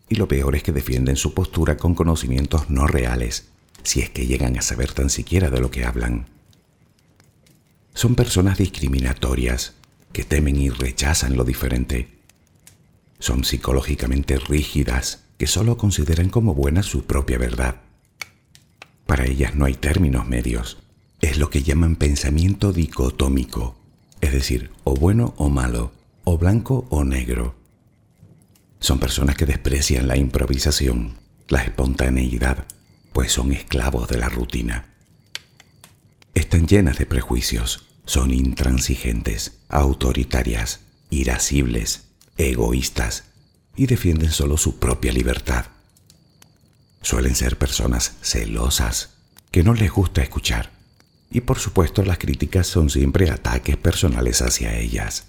y 0.09 0.16
lo 0.16 0.26
peor 0.26 0.57
es 0.57 0.64
que 0.64 0.72
defienden 0.72 1.14
su 1.14 1.33
postura 1.33 1.76
con 1.76 1.94
conocimientos 1.94 2.68
no 2.68 2.88
reales, 2.88 3.46
si 3.85 4.00
es 4.00 4.11
que 4.11 4.26
llegan 4.26 4.59
a 4.59 4.62
saber 4.62 4.90
tan 4.90 5.11
siquiera 5.11 5.48
de 5.48 5.61
lo 5.61 5.70
que 5.70 5.85
hablan. 5.85 6.26
Son 7.94 8.16
personas 8.16 8.59
discriminatorias 8.59 9.74
que 10.12 10.24
temen 10.24 10.57
y 10.57 10.70
rechazan 10.70 11.37
lo 11.37 11.44
diferente. 11.44 12.15
Son 13.18 13.44
psicológicamente 13.44 14.38
rígidas 14.38 15.24
que 15.38 15.46
solo 15.46 15.76
consideran 15.76 16.29
como 16.29 16.55
buena 16.55 16.83
su 16.83 17.05
propia 17.05 17.38
verdad. 17.38 17.76
Para 19.07 19.26
ellas 19.26 19.55
no 19.55 19.64
hay 19.64 19.74
términos 19.74 20.26
medios. 20.26 20.79
Es 21.20 21.38
lo 21.38 21.50
que 21.50 21.62
llaman 21.62 21.96
pensamiento 21.96 22.72
dicotómico, 22.72 23.76
es 24.20 24.33
decir, 24.33 24.70
o 24.85 24.94
bueno 24.94 25.35
o 25.37 25.48
malo, 25.48 25.92
o 26.24 26.38
blanco 26.38 26.87
o 26.90 27.05
negro 27.05 27.55
son 28.87 28.98
personas 28.98 29.37
que 29.37 29.46
desprecian 29.46 30.07
la 30.07 30.16
improvisación, 30.16 31.14
la 31.48 31.62
espontaneidad, 31.62 32.66
pues 33.12 33.33
son 33.33 33.52
esclavos 33.52 34.09
de 34.09 34.18
la 34.18 34.29
rutina. 34.29 34.94
Están 36.35 36.66
llenas 36.66 36.98
de 36.98 37.07
prejuicios, 37.07 37.87
son 38.05 38.33
intransigentes, 38.33 39.59
autoritarias, 39.68 40.81
irascibles, 41.11 42.05
egoístas 42.37 43.25
y 43.77 43.87
defienden 43.87 44.31
solo 44.31 44.57
su 44.57 44.79
propia 44.79 45.12
libertad. 45.12 45.66
Suelen 47.03 47.35
ser 47.35 47.59
personas 47.59 48.16
celosas, 48.22 49.11
que 49.51 49.62
no 49.62 49.75
les 49.75 49.90
gusta 49.90 50.22
escuchar, 50.22 50.70
y 51.31 51.40
por 51.40 51.59
supuesto 51.59 52.03
las 52.03 52.18
críticas 52.18 52.66
son 52.66 52.90
siempre 52.90 53.31
ataques 53.31 53.77
personales 53.77 54.42
hacia 54.42 54.77
ellas. 54.79 55.27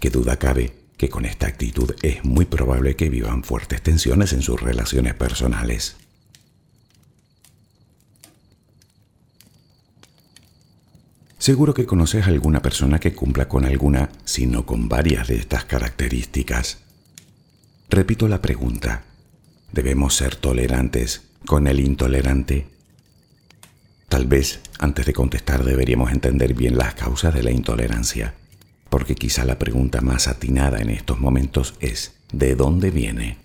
¿Qué 0.00 0.10
duda 0.10 0.38
cabe 0.38 0.84
que 0.96 1.08
con 1.08 1.24
esta 1.24 1.46
actitud 1.46 1.94
es 2.02 2.24
muy 2.24 2.44
probable 2.44 2.96
que 2.96 3.10
vivan 3.10 3.42
fuertes 3.42 3.82
tensiones 3.82 4.32
en 4.32 4.42
sus 4.42 4.60
relaciones 4.60 5.14
personales. 5.14 5.96
Seguro 11.44 11.74
que 11.74 11.84
conoces 11.84 12.24
a 12.24 12.28
alguna 12.28 12.62
persona 12.62 12.98
que 12.98 13.12
cumpla 13.12 13.50
con 13.50 13.66
alguna, 13.66 14.08
si 14.24 14.46
no 14.46 14.64
con 14.64 14.88
varias 14.88 15.28
de 15.28 15.36
estas 15.36 15.66
características. 15.66 16.78
Repito 17.90 18.28
la 18.28 18.40
pregunta. 18.40 19.04
¿Debemos 19.70 20.14
ser 20.14 20.36
tolerantes 20.36 21.20
con 21.44 21.66
el 21.66 21.80
intolerante? 21.80 22.66
Tal 24.08 24.26
vez, 24.26 24.60
antes 24.78 25.04
de 25.04 25.12
contestar, 25.12 25.64
deberíamos 25.64 26.12
entender 26.12 26.54
bien 26.54 26.78
las 26.78 26.94
causas 26.94 27.34
de 27.34 27.42
la 27.42 27.50
intolerancia 27.50 28.32
porque 28.88 29.14
quizá 29.14 29.44
la 29.44 29.58
pregunta 29.58 30.00
más 30.00 30.28
atinada 30.28 30.78
en 30.78 30.88
estos 30.88 31.20
momentos 31.20 31.74
es, 31.78 32.14
¿de 32.32 32.54
dónde 32.54 32.90
viene? 32.90 33.43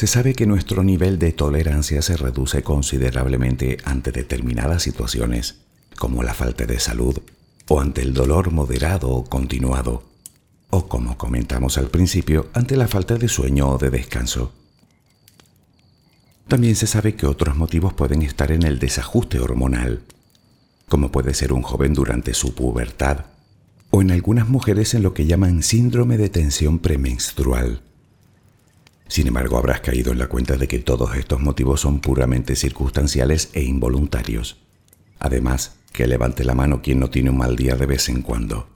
Se 0.00 0.06
sabe 0.06 0.32
que 0.32 0.46
nuestro 0.46 0.82
nivel 0.82 1.18
de 1.18 1.32
tolerancia 1.32 2.00
se 2.00 2.16
reduce 2.16 2.62
considerablemente 2.62 3.76
ante 3.84 4.12
determinadas 4.12 4.82
situaciones, 4.82 5.56
como 5.98 6.22
la 6.22 6.32
falta 6.32 6.64
de 6.64 6.80
salud 6.80 7.18
o 7.68 7.82
ante 7.82 8.00
el 8.00 8.14
dolor 8.14 8.50
moderado 8.50 9.10
o 9.10 9.24
continuado, 9.24 10.04
o 10.70 10.88
como 10.88 11.18
comentamos 11.18 11.76
al 11.76 11.90
principio, 11.90 12.48
ante 12.54 12.78
la 12.78 12.88
falta 12.88 13.16
de 13.16 13.28
sueño 13.28 13.68
o 13.68 13.76
de 13.76 13.90
descanso. 13.90 14.54
También 16.48 16.76
se 16.76 16.86
sabe 16.86 17.14
que 17.14 17.26
otros 17.26 17.54
motivos 17.56 17.92
pueden 17.92 18.22
estar 18.22 18.52
en 18.52 18.62
el 18.62 18.78
desajuste 18.78 19.38
hormonal, 19.38 20.00
como 20.88 21.12
puede 21.12 21.34
ser 21.34 21.52
un 21.52 21.60
joven 21.60 21.92
durante 21.92 22.32
su 22.32 22.54
pubertad, 22.54 23.26
o 23.90 24.00
en 24.00 24.12
algunas 24.12 24.48
mujeres 24.48 24.94
en 24.94 25.02
lo 25.02 25.12
que 25.12 25.26
llaman 25.26 25.62
síndrome 25.62 26.16
de 26.16 26.30
tensión 26.30 26.78
premenstrual. 26.78 27.82
Sin 29.10 29.26
embargo, 29.26 29.58
habrás 29.58 29.80
caído 29.80 30.12
en 30.12 30.18
la 30.18 30.28
cuenta 30.28 30.56
de 30.56 30.68
que 30.68 30.78
todos 30.78 31.16
estos 31.16 31.40
motivos 31.40 31.80
son 31.80 31.98
puramente 31.98 32.54
circunstanciales 32.54 33.50
e 33.54 33.62
involuntarios. 33.64 34.58
Además, 35.18 35.80
que 35.92 36.06
levante 36.06 36.44
la 36.44 36.54
mano 36.54 36.80
quien 36.80 37.00
no 37.00 37.10
tiene 37.10 37.30
un 37.30 37.38
mal 37.38 37.56
día 37.56 37.74
de 37.74 37.86
vez 37.86 38.08
en 38.08 38.22
cuando. 38.22 38.68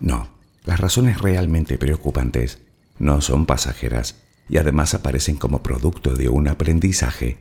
No, 0.00 0.28
las 0.64 0.80
razones 0.80 1.20
realmente 1.20 1.78
preocupantes 1.78 2.62
no 2.98 3.20
son 3.20 3.46
pasajeras 3.46 4.16
y 4.48 4.56
además 4.56 4.92
aparecen 4.92 5.36
como 5.36 5.62
producto 5.62 6.12
de 6.16 6.28
un 6.28 6.48
aprendizaje, 6.48 7.38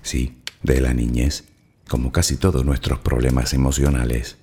sí, 0.00 0.40
de 0.62 0.80
la 0.80 0.94
niñez 0.94 1.44
como 1.86 2.12
casi 2.12 2.36
todos 2.36 2.64
nuestros 2.64 3.00
problemas 3.00 3.52
emocionales. 3.52 4.38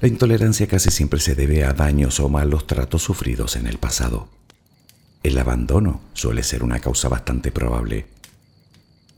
La 0.00 0.08
intolerancia 0.08 0.66
casi 0.66 0.90
siempre 0.90 1.20
se 1.20 1.34
debe 1.34 1.62
a 1.62 1.74
daños 1.74 2.20
o 2.20 2.30
malos 2.30 2.66
tratos 2.66 3.02
sufridos 3.02 3.56
en 3.56 3.66
el 3.66 3.76
pasado. 3.76 4.28
El 5.22 5.36
abandono 5.36 6.00
suele 6.14 6.42
ser 6.42 6.62
una 6.62 6.80
causa 6.80 7.10
bastante 7.10 7.52
probable. 7.52 8.06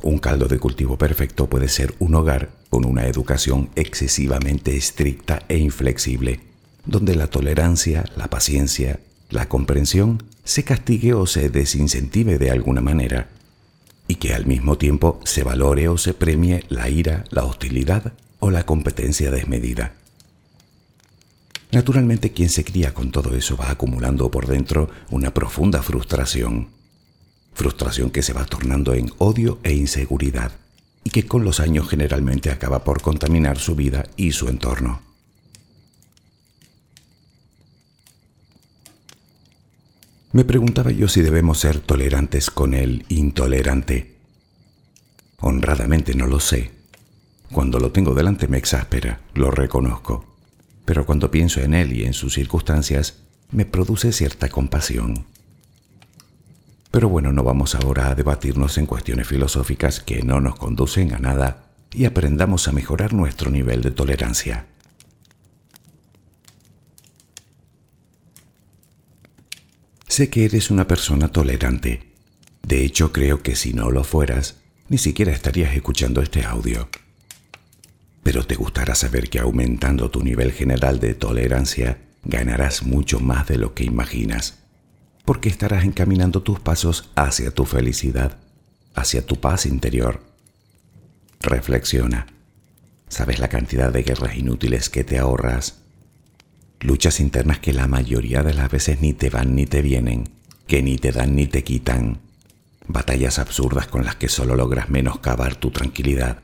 Un 0.02 0.18
caldo 0.18 0.48
de 0.48 0.58
cultivo 0.58 0.98
perfecto 0.98 1.48
puede 1.48 1.68
ser 1.68 1.94
un 2.00 2.16
hogar 2.16 2.50
con 2.68 2.84
una 2.84 3.06
educación 3.06 3.70
excesivamente 3.76 4.76
estricta 4.76 5.44
e 5.48 5.56
inflexible, 5.56 6.40
donde 6.84 7.14
la 7.14 7.28
tolerancia, 7.28 8.04
la 8.16 8.26
paciencia, 8.26 8.98
la 9.30 9.48
comprensión 9.48 10.24
se 10.42 10.64
castigue 10.64 11.14
o 11.14 11.26
se 11.26 11.48
desincentive 11.48 12.38
de 12.38 12.50
alguna 12.50 12.80
manera 12.80 13.28
y 14.08 14.16
que 14.16 14.34
al 14.34 14.46
mismo 14.46 14.76
tiempo 14.78 15.20
se 15.22 15.44
valore 15.44 15.88
o 15.88 15.96
se 15.96 16.12
premie 16.12 16.64
la 16.68 16.88
ira, 16.88 17.22
la 17.30 17.44
hostilidad 17.44 18.14
o 18.40 18.50
la 18.50 18.66
competencia 18.66 19.30
desmedida. 19.30 20.01
Naturalmente 21.72 22.32
quien 22.32 22.50
se 22.50 22.64
cría 22.64 22.92
con 22.92 23.10
todo 23.10 23.34
eso 23.34 23.56
va 23.56 23.70
acumulando 23.70 24.30
por 24.30 24.46
dentro 24.46 24.90
una 25.10 25.32
profunda 25.32 25.82
frustración, 25.82 26.68
frustración 27.54 28.10
que 28.10 28.22
se 28.22 28.34
va 28.34 28.44
tornando 28.44 28.92
en 28.92 29.10
odio 29.16 29.58
e 29.62 29.72
inseguridad 29.72 30.52
y 31.02 31.08
que 31.08 31.26
con 31.26 31.44
los 31.44 31.60
años 31.60 31.88
generalmente 31.88 32.50
acaba 32.50 32.84
por 32.84 33.00
contaminar 33.00 33.58
su 33.58 33.74
vida 33.74 34.04
y 34.16 34.32
su 34.32 34.48
entorno. 34.48 35.00
Me 40.32 40.44
preguntaba 40.44 40.90
yo 40.90 41.08
si 41.08 41.22
debemos 41.22 41.58
ser 41.58 41.80
tolerantes 41.80 42.50
con 42.50 42.74
el 42.74 43.06
intolerante. 43.08 44.16
Honradamente 45.40 46.14
no 46.14 46.26
lo 46.26 46.38
sé. 46.38 46.70
Cuando 47.50 47.78
lo 47.78 47.92
tengo 47.92 48.14
delante 48.14 48.46
me 48.46 48.58
exaspera, 48.58 49.20
lo 49.34 49.50
reconozco. 49.50 50.31
Pero 50.84 51.06
cuando 51.06 51.30
pienso 51.30 51.60
en 51.60 51.74
él 51.74 51.92
y 51.92 52.04
en 52.04 52.12
sus 52.12 52.34
circunstancias, 52.34 53.18
me 53.50 53.64
produce 53.64 54.12
cierta 54.12 54.48
compasión. 54.48 55.26
Pero 56.90 57.08
bueno, 57.08 57.32
no 57.32 57.42
vamos 57.42 57.74
ahora 57.74 58.08
a 58.08 58.14
debatirnos 58.14 58.76
en 58.78 58.86
cuestiones 58.86 59.26
filosóficas 59.26 60.00
que 60.00 60.22
no 60.22 60.40
nos 60.40 60.56
conducen 60.56 61.14
a 61.14 61.18
nada 61.18 61.66
y 61.92 62.04
aprendamos 62.04 62.68
a 62.68 62.72
mejorar 62.72 63.12
nuestro 63.12 63.50
nivel 63.50 63.82
de 63.82 63.90
tolerancia. 63.90 64.66
Sé 70.06 70.28
que 70.28 70.44
eres 70.44 70.70
una 70.70 70.86
persona 70.86 71.28
tolerante. 71.28 72.12
De 72.62 72.84
hecho, 72.84 73.12
creo 73.12 73.42
que 73.42 73.56
si 73.56 73.72
no 73.72 73.90
lo 73.90 74.04
fueras, 74.04 74.56
ni 74.90 74.98
siquiera 74.98 75.32
estarías 75.32 75.74
escuchando 75.74 76.20
este 76.20 76.44
audio. 76.44 76.90
Pero 78.22 78.46
te 78.46 78.54
gustará 78.54 78.94
saber 78.94 79.28
que 79.28 79.40
aumentando 79.40 80.10
tu 80.10 80.22
nivel 80.22 80.52
general 80.52 81.00
de 81.00 81.14
tolerancia, 81.14 81.98
ganarás 82.24 82.84
mucho 82.84 83.20
más 83.20 83.48
de 83.48 83.58
lo 83.58 83.74
que 83.74 83.84
imaginas, 83.84 84.60
porque 85.24 85.48
estarás 85.48 85.84
encaminando 85.84 86.42
tus 86.42 86.60
pasos 86.60 87.10
hacia 87.16 87.50
tu 87.50 87.64
felicidad, 87.64 88.38
hacia 88.94 89.26
tu 89.26 89.40
paz 89.40 89.66
interior. 89.66 90.20
Reflexiona. 91.40 92.26
¿Sabes 93.08 93.40
la 93.40 93.48
cantidad 93.48 93.92
de 93.92 94.04
guerras 94.04 94.36
inútiles 94.36 94.88
que 94.88 95.04
te 95.04 95.18
ahorras? 95.18 95.80
Luchas 96.80 97.20
internas 97.20 97.58
que 97.58 97.72
la 97.72 97.86
mayoría 97.86 98.42
de 98.42 98.54
las 98.54 98.70
veces 98.70 99.00
ni 99.00 99.12
te 99.12 99.30
van 99.30 99.54
ni 99.54 99.66
te 99.66 99.82
vienen, 99.82 100.30
que 100.66 100.82
ni 100.82 100.96
te 100.96 101.12
dan 101.12 101.36
ni 101.36 101.46
te 101.46 101.62
quitan. 101.62 102.20
Batallas 102.86 103.38
absurdas 103.38 103.86
con 103.86 104.04
las 104.04 104.16
que 104.16 104.28
solo 104.28 104.56
logras 104.56 104.88
menoscabar 104.88 105.56
tu 105.56 105.70
tranquilidad. 105.70 106.42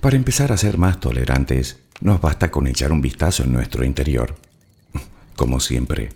Para 0.00 0.14
empezar 0.14 0.52
a 0.52 0.56
ser 0.56 0.78
más 0.78 1.00
tolerantes, 1.00 1.80
nos 2.00 2.20
basta 2.20 2.52
con 2.52 2.68
echar 2.68 2.92
un 2.92 3.00
vistazo 3.00 3.42
en 3.42 3.52
nuestro 3.52 3.84
interior. 3.84 4.36
Como 5.34 5.58
siempre. 5.58 6.10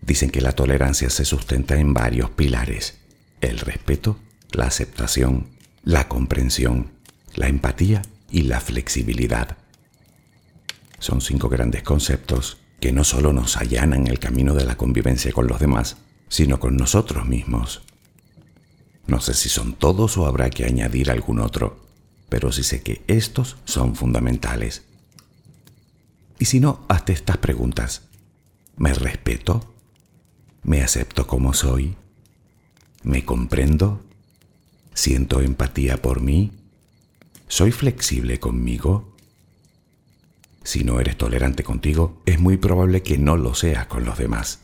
Dicen 0.00 0.30
que 0.30 0.40
la 0.40 0.50
tolerancia 0.50 1.10
se 1.10 1.24
sustenta 1.24 1.78
en 1.78 1.94
varios 1.94 2.30
pilares. 2.30 2.98
El 3.40 3.60
respeto, 3.60 4.18
la 4.50 4.66
aceptación, 4.66 5.46
la 5.84 6.08
comprensión, 6.08 6.90
la 7.36 7.46
empatía 7.46 8.02
y 8.32 8.42
la 8.42 8.58
flexibilidad. 8.58 9.56
Son 10.98 11.20
cinco 11.20 11.48
grandes 11.48 11.84
conceptos 11.84 12.58
que 12.80 12.90
no 12.90 13.04
solo 13.04 13.32
nos 13.32 13.56
allanan 13.56 14.08
el 14.08 14.18
camino 14.18 14.54
de 14.54 14.64
la 14.64 14.76
convivencia 14.76 15.30
con 15.30 15.46
los 15.46 15.60
demás, 15.60 15.98
sino 16.28 16.58
con 16.58 16.76
nosotros 16.76 17.26
mismos. 17.28 17.82
No 19.06 19.20
sé 19.20 19.34
si 19.34 19.48
son 19.48 19.74
todos 19.74 20.18
o 20.18 20.26
habrá 20.26 20.50
que 20.50 20.64
añadir 20.64 21.12
algún 21.12 21.38
otro 21.38 21.87
pero 22.28 22.52
sí 22.52 22.62
sé 22.62 22.82
que 22.82 23.02
estos 23.06 23.56
son 23.64 23.94
fundamentales. 23.94 24.82
Y 26.38 26.44
si 26.44 26.60
no, 26.60 26.84
hazte 26.88 27.12
estas 27.12 27.38
preguntas. 27.38 28.02
¿Me 28.76 28.94
respeto? 28.94 29.74
¿Me 30.62 30.82
acepto 30.82 31.26
como 31.26 31.52
soy? 31.54 31.96
¿Me 33.02 33.24
comprendo? 33.24 34.02
¿Siento 34.94 35.40
empatía 35.40 36.02
por 36.02 36.20
mí? 36.20 36.52
¿Soy 37.48 37.72
flexible 37.72 38.38
conmigo? 38.38 39.16
Si 40.62 40.84
no 40.84 41.00
eres 41.00 41.16
tolerante 41.16 41.64
contigo, 41.64 42.20
es 42.26 42.38
muy 42.38 42.58
probable 42.58 43.02
que 43.02 43.16
no 43.16 43.36
lo 43.36 43.54
seas 43.54 43.86
con 43.86 44.04
los 44.04 44.18
demás. 44.18 44.60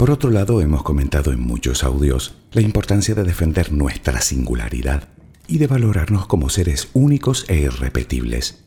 Por 0.00 0.10
otro 0.10 0.30
lado, 0.30 0.62
hemos 0.62 0.82
comentado 0.82 1.30
en 1.30 1.40
muchos 1.40 1.84
audios 1.84 2.32
la 2.52 2.62
importancia 2.62 3.14
de 3.14 3.22
defender 3.22 3.70
nuestra 3.70 4.22
singularidad 4.22 5.08
y 5.46 5.58
de 5.58 5.66
valorarnos 5.66 6.26
como 6.26 6.48
seres 6.48 6.88
únicos 6.94 7.44
e 7.48 7.58
irrepetibles. 7.58 8.60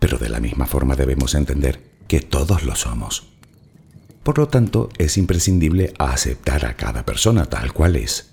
Pero 0.00 0.18
de 0.18 0.28
la 0.28 0.40
misma 0.40 0.66
forma 0.66 0.96
debemos 0.96 1.36
entender 1.36 1.80
que 2.08 2.20
todos 2.20 2.64
lo 2.64 2.74
somos. 2.74 3.28
Por 4.24 4.38
lo 4.38 4.48
tanto, 4.48 4.88
es 4.98 5.16
imprescindible 5.16 5.94
aceptar 5.96 6.66
a 6.66 6.74
cada 6.74 7.06
persona 7.06 7.46
tal 7.46 7.72
cual 7.72 7.94
es, 7.94 8.32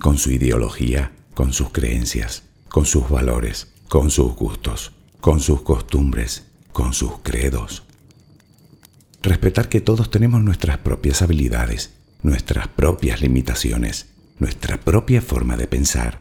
con 0.00 0.16
su 0.16 0.30
ideología, 0.30 1.12
con 1.34 1.52
sus 1.52 1.68
creencias, 1.68 2.44
con 2.70 2.86
sus 2.86 3.10
valores, 3.10 3.74
con 3.90 4.10
sus 4.10 4.34
gustos, 4.34 4.92
con 5.20 5.40
sus 5.40 5.60
costumbres, 5.60 6.46
con 6.72 6.94
sus 6.94 7.18
credos, 7.22 7.82
Respetar 9.22 9.68
que 9.68 9.80
todos 9.80 10.10
tenemos 10.10 10.42
nuestras 10.42 10.78
propias 10.78 11.20
habilidades, 11.20 11.90
nuestras 12.22 12.68
propias 12.68 13.20
limitaciones, 13.20 14.06
nuestra 14.38 14.80
propia 14.80 15.20
forma 15.20 15.56
de 15.58 15.66
pensar. 15.66 16.20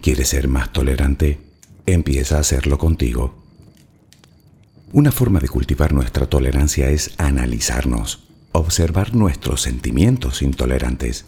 ¿Quieres 0.00 0.28
ser 0.28 0.46
más 0.46 0.72
tolerante? 0.72 1.40
Empieza 1.86 2.36
a 2.36 2.40
hacerlo 2.40 2.78
contigo. 2.78 3.42
Una 4.92 5.10
forma 5.10 5.40
de 5.40 5.48
cultivar 5.48 5.92
nuestra 5.92 6.26
tolerancia 6.26 6.90
es 6.90 7.12
analizarnos, 7.18 8.24
observar 8.52 9.14
nuestros 9.14 9.62
sentimientos 9.62 10.42
intolerantes, 10.42 11.26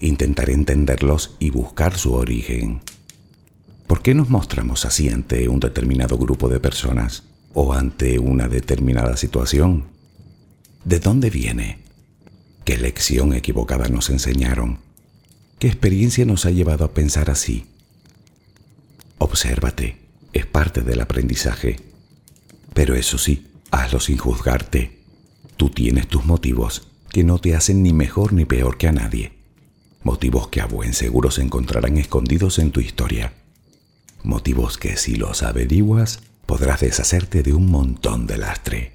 intentar 0.00 0.50
entenderlos 0.50 1.36
y 1.38 1.50
buscar 1.50 1.96
su 1.96 2.14
origen. 2.14 2.82
¿Por 3.86 4.02
qué 4.02 4.14
nos 4.14 4.30
mostramos 4.30 4.84
así 4.84 5.08
ante 5.08 5.48
un 5.48 5.60
determinado 5.60 6.18
grupo 6.18 6.48
de 6.48 6.58
personas 6.58 7.22
o 7.54 7.72
ante 7.72 8.18
una 8.18 8.48
determinada 8.48 9.16
situación? 9.16 9.84
¿De 10.84 10.98
dónde 10.98 11.30
viene? 11.30 11.78
¿Qué 12.64 12.78
lección 12.78 13.32
equivocada 13.32 13.88
nos 13.88 14.10
enseñaron? 14.10 14.80
¿Qué 15.60 15.68
experiencia 15.68 16.24
nos 16.24 16.46
ha 16.46 16.50
llevado 16.50 16.84
a 16.84 16.94
pensar 16.94 17.30
así? 17.30 17.66
Obsérvate, 19.18 19.98
es 20.32 20.46
parte 20.46 20.80
del 20.80 21.00
aprendizaje. 21.00 21.76
Pero 22.74 22.96
eso 22.96 23.18
sí, 23.18 23.46
hazlo 23.70 24.00
sin 24.00 24.18
juzgarte. 24.18 24.98
Tú 25.56 25.70
tienes 25.70 26.08
tus 26.08 26.24
motivos 26.24 26.88
que 27.10 27.22
no 27.22 27.38
te 27.38 27.54
hacen 27.54 27.84
ni 27.84 27.92
mejor 27.92 28.32
ni 28.32 28.46
peor 28.46 28.78
que 28.78 28.88
a 28.88 28.92
nadie. 28.92 29.32
Motivos 30.02 30.48
que 30.48 30.60
a 30.60 30.66
buen 30.66 30.92
seguro 30.92 31.30
se 31.30 31.42
encontrarán 31.42 31.98
escondidos 31.98 32.58
en 32.58 32.72
tu 32.72 32.80
historia 32.80 33.32
motivos 34.26 34.76
que 34.76 34.96
si 34.96 35.16
los 35.16 35.42
averiguas 35.42 36.20
podrás 36.44 36.80
deshacerte 36.80 37.42
de 37.42 37.52
un 37.52 37.70
montón 37.70 38.26
de 38.26 38.38
lastre. 38.38 38.92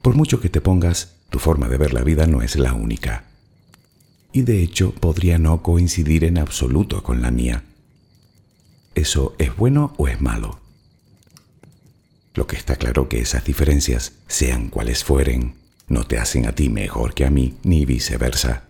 Por 0.00 0.14
mucho 0.14 0.40
que 0.40 0.48
te 0.48 0.60
pongas, 0.60 1.14
tu 1.30 1.38
forma 1.38 1.68
de 1.68 1.78
ver 1.78 1.92
la 1.92 2.02
vida 2.02 2.26
no 2.26 2.42
es 2.42 2.56
la 2.56 2.74
única. 2.74 3.24
Y 4.32 4.42
de 4.42 4.62
hecho 4.62 4.92
podría 4.92 5.38
no 5.38 5.62
coincidir 5.62 6.24
en 6.24 6.38
absoluto 6.38 7.02
con 7.02 7.22
la 7.22 7.30
mía. 7.30 7.64
¿Eso 8.94 9.34
es 9.38 9.56
bueno 9.56 9.94
o 9.96 10.08
es 10.08 10.20
malo? 10.20 10.60
Lo 12.34 12.46
que 12.46 12.56
está 12.56 12.76
claro 12.76 13.08
que 13.08 13.20
esas 13.20 13.44
diferencias, 13.44 14.12
sean 14.26 14.68
cuales 14.68 15.04
fueren, 15.04 15.54
no 15.86 16.04
te 16.04 16.18
hacen 16.18 16.46
a 16.46 16.52
ti 16.52 16.68
mejor 16.68 17.14
que 17.14 17.26
a 17.26 17.30
mí, 17.30 17.54
ni 17.62 17.84
viceversa. 17.84 18.64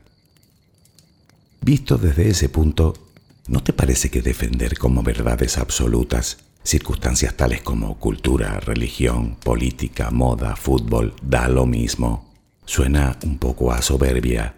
Visto 1.64 1.96
desde 1.96 2.28
ese 2.28 2.48
punto, 2.48 2.92
¿no 3.46 3.62
te 3.62 3.72
parece 3.72 4.10
que 4.10 4.20
defender 4.20 4.76
como 4.76 5.04
verdades 5.04 5.58
absolutas 5.58 6.38
circunstancias 6.64 7.36
tales 7.36 7.62
como 7.62 7.98
cultura, 8.00 8.58
religión, 8.58 9.36
política, 9.36 10.10
moda, 10.10 10.56
fútbol, 10.56 11.14
da 11.22 11.48
lo 11.48 11.64
mismo? 11.64 12.34
Suena 12.66 13.16
un 13.22 13.38
poco 13.38 13.70
a 13.70 13.80
soberbia. 13.80 14.56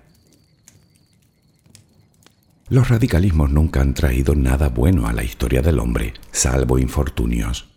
Los 2.71 2.89
radicalismos 2.89 3.51
nunca 3.51 3.83
han 3.83 3.93
traído 3.93 4.35
nada 4.35 4.71
bueno 4.71 5.07
a 5.07 5.13
la 5.13 5.25
historia 5.25 5.61
del 5.61 5.81
hombre, 5.81 6.15
salvo 6.33 6.79
infortunios. 6.79 7.69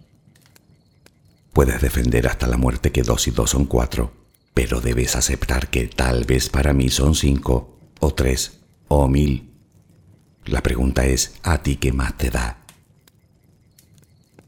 Puedes 1.52 1.82
defender 1.82 2.28
hasta 2.28 2.48
la 2.48 2.56
muerte 2.56 2.94
que 2.94 3.04
dos 3.04 3.28
y 3.28 3.32
dos 3.32 3.50
son 3.50 3.66
cuatro, 3.66 4.14
pero 4.54 4.80
debes 4.80 5.18
aceptar 5.18 5.70
que 5.70 5.88
tal 5.88 6.24
vez 6.24 6.48
para 6.48 6.72
mí 6.72 6.88
son 6.88 7.14
cinco 7.14 7.78
o 8.00 8.14
tres 8.14 8.58
o 8.88 9.08
mil. 9.08 9.50
La 10.46 10.62
pregunta 10.62 11.06
es, 11.06 11.36
¿a 11.44 11.62
ti 11.62 11.76
qué 11.76 11.92
más 11.92 12.18
te 12.18 12.30
da? 12.30 12.64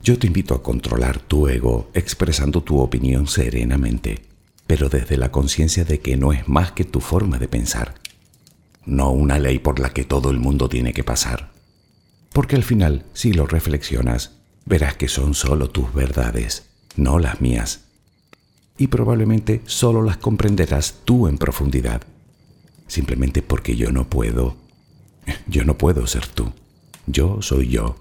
Yo 0.02 0.18
te 0.18 0.28
invito 0.28 0.56
a 0.56 0.64
controlar 0.64 1.20
tu 1.20 1.48
ego 1.48 1.90
expresando 1.94 2.64
tu 2.64 2.80
opinión 2.80 3.28
serenamente, 3.28 4.22
pero 4.66 4.88
desde 4.88 5.18
la 5.18 5.32
conciencia 5.32 5.84
de 5.84 6.00
que 6.00 6.16
no 6.16 6.32
es 6.32 6.48
más 6.48 6.72
que 6.72 6.86
tu 6.86 7.02
forma 7.02 7.38
de 7.38 7.50
pensar, 7.50 7.96
no 8.86 9.12
una 9.12 9.40
ley 9.40 9.60
por 9.60 9.80
la 9.80 9.90
que 9.90 10.06
todo 10.06 10.32
el 10.32 10.40
mundo 10.40 10.70
tiene 10.70 10.94
que 10.94 11.04
pasar. 11.04 11.52
Porque 12.32 12.56
al 12.56 12.64
final, 12.64 13.06
si 13.14 13.34
lo 13.34 13.46
reflexionas, 13.46 14.38
verás 14.66 14.96
que 14.96 15.10
son 15.10 15.34
solo 15.34 15.70
tus 15.70 15.94
verdades, 15.94 16.70
no 16.96 17.20
las 17.20 17.42
mías. 17.42 17.82
Y 18.78 18.88
probablemente 18.88 19.62
solo 19.66 20.02
las 20.02 20.18
comprenderás 20.18 21.02
tú 21.04 21.28
en 21.28 21.38
profundidad 21.38 22.04
simplemente 22.90 23.42
porque 23.42 23.78
yo 23.78 23.94
no 23.94 24.10
puedo. 24.10 24.58
Yo 25.48 25.64
no 25.64 25.78
puedo 25.78 26.06
ser 26.08 26.28
tú. 26.28 26.52
Yo 27.08 27.42
soy 27.42 27.70
yo. 27.70 27.96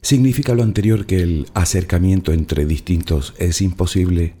¿Significa 0.00 0.54
lo 0.54 0.62
anterior 0.62 1.04
que 1.04 1.20
el 1.20 1.48
acercamiento 1.52 2.32
entre 2.32 2.64
distintos 2.64 3.34
es 3.38 3.60
imposible? 3.60 4.34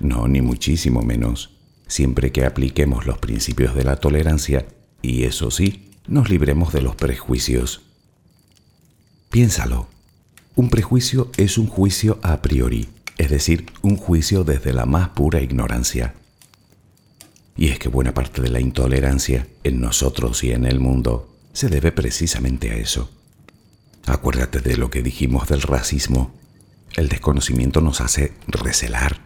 No, 0.00 0.26
ni 0.26 0.40
muchísimo 0.40 1.02
menos, 1.02 1.50
siempre 1.86 2.32
que 2.32 2.46
apliquemos 2.46 3.04
los 3.04 3.18
principios 3.18 3.74
de 3.74 3.84
la 3.84 3.96
tolerancia 3.96 4.66
y 5.02 5.24
eso 5.24 5.50
sí, 5.50 5.90
nos 6.06 6.30
libremos 6.30 6.72
de 6.72 6.80
los 6.80 6.96
prejuicios. 6.96 7.82
Piénsalo, 9.28 9.88
un 10.54 10.70
prejuicio 10.70 11.30
es 11.36 11.58
un 11.58 11.66
juicio 11.66 12.18
a 12.22 12.40
priori, 12.40 12.88
es 13.18 13.30
decir, 13.30 13.66
un 13.82 13.96
juicio 13.96 14.44
desde 14.44 14.72
la 14.72 14.86
más 14.86 15.10
pura 15.10 15.40
ignorancia. 15.40 16.14
Y 17.56 17.68
es 17.68 17.78
que 17.78 17.88
buena 17.88 18.14
parte 18.14 18.42
de 18.42 18.50
la 18.50 18.60
intolerancia 18.60 19.46
en 19.62 19.80
nosotros 19.80 20.42
y 20.44 20.52
en 20.52 20.64
el 20.64 20.80
mundo 20.80 21.30
se 21.52 21.68
debe 21.68 21.92
precisamente 21.92 22.70
a 22.70 22.74
eso 22.74 23.10
Acuérdate 24.06 24.60
de 24.60 24.76
lo 24.76 24.90
que 24.90 25.02
dijimos 25.02 25.48
del 25.48 25.62
racismo. 25.62 26.34
El 26.94 27.08
desconocimiento 27.08 27.80
nos 27.80 28.00
hace 28.00 28.32
recelar. 28.46 29.18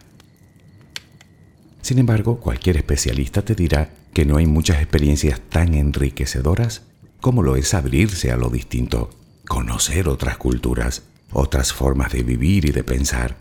Sin 1.81 1.99
embargo, 1.99 2.39
cualquier 2.39 2.77
especialista 2.77 3.43
te 3.43 3.55
dirá 3.55 3.91
que 4.13 4.25
no 4.25 4.37
hay 4.37 4.45
muchas 4.45 4.77
experiencias 4.77 5.41
tan 5.49 5.73
enriquecedoras 5.73 6.83
como 7.19 7.43
lo 7.43 7.57
es 7.57 7.73
abrirse 7.73 8.31
a 8.31 8.37
lo 8.37 8.49
distinto, 8.49 9.09
conocer 9.47 10.07
otras 10.07 10.37
culturas, 10.37 11.03
otras 11.33 11.73
formas 11.73 12.13
de 12.13 12.23
vivir 12.23 12.65
y 12.65 12.71
de 12.71 12.83
pensar. 12.83 13.35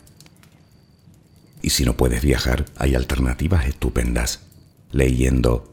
Y 1.63 1.71
si 1.71 1.85
no 1.85 1.97
puedes 1.97 2.23
viajar, 2.23 2.67
hay 2.77 2.95
alternativas 2.95 3.67
estupendas, 3.67 4.41
leyendo 4.93 5.73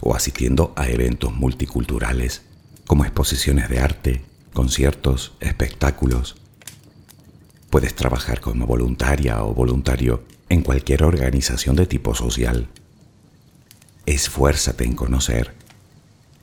o 0.00 0.14
asistiendo 0.14 0.72
a 0.76 0.88
eventos 0.88 1.34
multiculturales, 1.34 2.42
como 2.86 3.04
exposiciones 3.04 3.68
de 3.68 3.80
arte, 3.80 4.22
conciertos, 4.52 5.32
espectáculos. 5.40 6.36
Puedes 7.70 7.94
trabajar 7.94 8.40
como 8.40 8.66
voluntaria 8.66 9.42
o 9.42 9.52
voluntario 9.52 10.24
en 10.48 10.62
cualquier 10.62 11.02
organización 11.02 11.76
de 11.76 11.86
tipo 11.86 12.14
social. 12.14 12.68
Esfuérzate 14.06 14.84
en 14.84 14.94
conocer. 14.94 15.54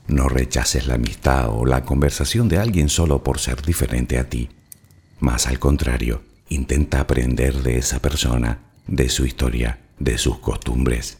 No 0.07 0.27
rechaces 0.27 0.85
la 0.85 0.95
amistad 0.95 1.49
o 1.49 1.65
la 1.65 1.85
conversación 1.85 2.49
de 2.49 2.57
alguien 2.57 2.89
solo 2.89 3.23
por 3.23 3.39
ser 3.39 3.61
diferente 3.61 4.19
a 4.19 4.29
ti. 4.29 4.49
Más 5.19 5.47
al 5.47 5.59
contrario, 5.59 6.21
intenta 6.49 6.99
aprender 6.99 7.63
de 7.63 7.77
esa 7.77 7.99
persona, 7.99 8.59
de 8.87 9.09
su 9.09 9.25
historia, 9.25 9.79
de 9.99 10.17
sus 10.17 10.39
costumbres. 10.39 11.17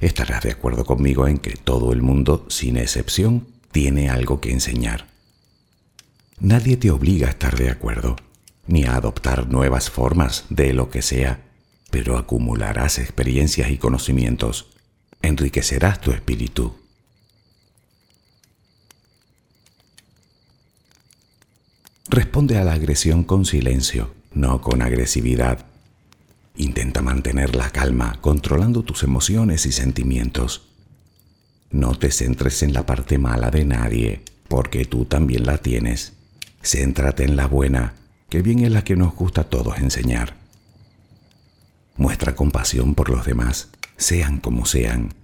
Estarás 0.00 0.42
de 0.42 0.50
acuerdo 0.50 0.84
conmigo 0.84 1.28
en 1.28 1.38
que 1.38 1.52
todo 1.52 1.92
el 1.92 2.02
mundo, 2.02 2.46
sin 2.48 2.76
excepción, 2.76 3.46
tiene 3.70 4.10
algo 4.10 4.40
que 4.40 4.50
enseñar. 4.50 5.06
Nadie 6.40 6.76
te 6.76 6.90
obliga 6.90 7.28
a 7.28 7.30
estar 7.30 7.56
de 7.56 7.70
acuerdo, 7.70 8.16
ni 8.66 8.84
a 8.84 8.96
adoptar 8.96 9.48
nuevas 9.48 9.90
formas 9.90 10.44
de 10.50 10.72
lo 10.72 10.90
que 10.90 11.02
sea, 11.02 11.40
pero 11.90 12.18
acumularás 12.18 12.98
experiencias 12.98 13.70
y 13.70 13.78
conocimientos, 13.78 14.70
enriquecerás 15.20 16.00
tu 16.00 16.10
espíritu. 16.10 16.74
Responde 22.08 22.58
a 22.58 22.64
la 22.64 22.72
agresión 22.72 23.24
con 23.24 23.44
silencio, 23.44 24.12
no 24.32 24.60
con 24.60 24.82
agresividad. 24.82 25.71
Intenta 26.56 27.00
mantener 27.00 27.56
la 27.56 27.70
calma, 27.70 28.18
controlando 28.20 28.82
tus 28.82 29.02
emociones 29.02 29.64
y 29.66 29.72
sentimientos. 29.72 30.68
No 31.70 31.96
te 31.96 32.10
centres 32.10 32.62
en 32.62 32.74
la 32.74 32.84
parte 32.84 33.16
mala 33.16 33.50
de 33.50 33.64
nadie, 33.64 34.22
porque 34.48 34.84
tú 34.84 35.06
también 35.06 35.46
la 35.46 35.58
tienes. 35.58 36.12
Céntrate 36.62 37.24
en 37.24 37.36
la 37.36 37.46
buena, 37.46 37.94
que 38.28 38.42
bien 38.42 38.60
es 38.60 38.70
la 38.70 38.84
que 38.84 38.96
nos 38.96 39.14
gusta 39.14 39.42
a 39.42 39.44
todos 39.44 39.78
enseñar. 39.78 40.36
Muestra 41.96 42.34
compasión 42.34 42.94
por 42.94 43.08
los 43.08 43.24
demás, 43.24 43.70
sean 43.96 44.38
como 44.38 44.66
sean. 44.66 45.14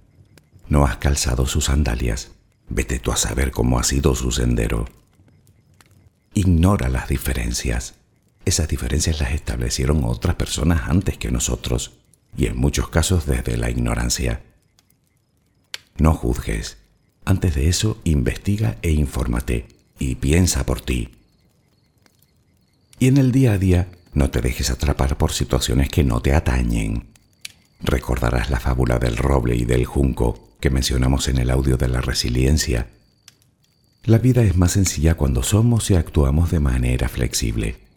No 0.67 0.85
has 0.85 0.97
calzado 0.97 1.45
sus 1.45 1.65
sandalias, 1.65 2.31
vete 2.69 2.99
tú 2.99 3.11
a 3.11 3.17
saber 3.17 3.51
cómo 3.51 3.79
ha 3.79 3.83
sido 3.83 4.15
su 4.15 4.31
sendero. 4.31 4.87
Ignora 6.33 6.89
las 6.89 7.07
diferencias. 7.07 7.95
Esas 8.49 8.67
diferencias 8.67 9.19
las 9.19 9.31
establecieron 9.33 10.03
otras 10.05 10.33
personas 10.33 10.89
antes 10.89 11.19
que 11.19 11.29
nosotros, 11.29 11.99
y 12.35 12.47
en 12.47 12.57
muchos 12.57 12.89
casos 12.89 13.27
desde 13.27 13.57
la 13.57 13.69
ignorancia. 13.69 14.41
No 15.99 16.15
juzgues. 16.15 16.77
Antes 17.25 17.53
de 17.53 17.69
eso, 17.69 18.01
investiga 18.05 18.79
e 18.81 18.89
infórmate, 18.89 19.67
y 19.99 20.15
piensa 20.15 20.65
por 20.65 20.81
ti. 20.81 21.11
Y 22.97 23.05
en 23.05 23.17
el 23.17 23.31
día 23.31 23.51
a 23.51 23.59
día, 23.59 23.91
no 24.13 24.31
te 24.31 24.41
dejes 24.41 24.71
atrapar 24.71 25.15
por 25.19 25.31
situaciones 25.31 25.89
que 25.89 26.03
no 26.03 26.19
te 26.19 26.33
atañen. 26.33 27.09
Recordarás 27.81 28.49
la 28.49 28.59
fábula 28.59 28.97
del 28.97 29.15
roble 29.15 29.57
y 29.57 29.65
del 29.65 29.85
junco 29.85 30.55
que 30.59 30.71
mencionamos 30.71 31.27
en 31.27 31.37
el 31.37 31.51
audio 31.51 31.77
de 31.77 31.87
la 31.87 32.01
resiliencia. 32.01 32.89
La 34.05 34.17
vida 34.17 34.41
es 34.41 34.57
más 34.57 34.71
sencilla 34.71 35.13
cuando 35.13 35.43
somos 35.43 35.91
y 35.91 35.93
actuamos 35.93 36.49
de 36.49 36.59
manera 36.59 37.09
flexible. 37.09 37.88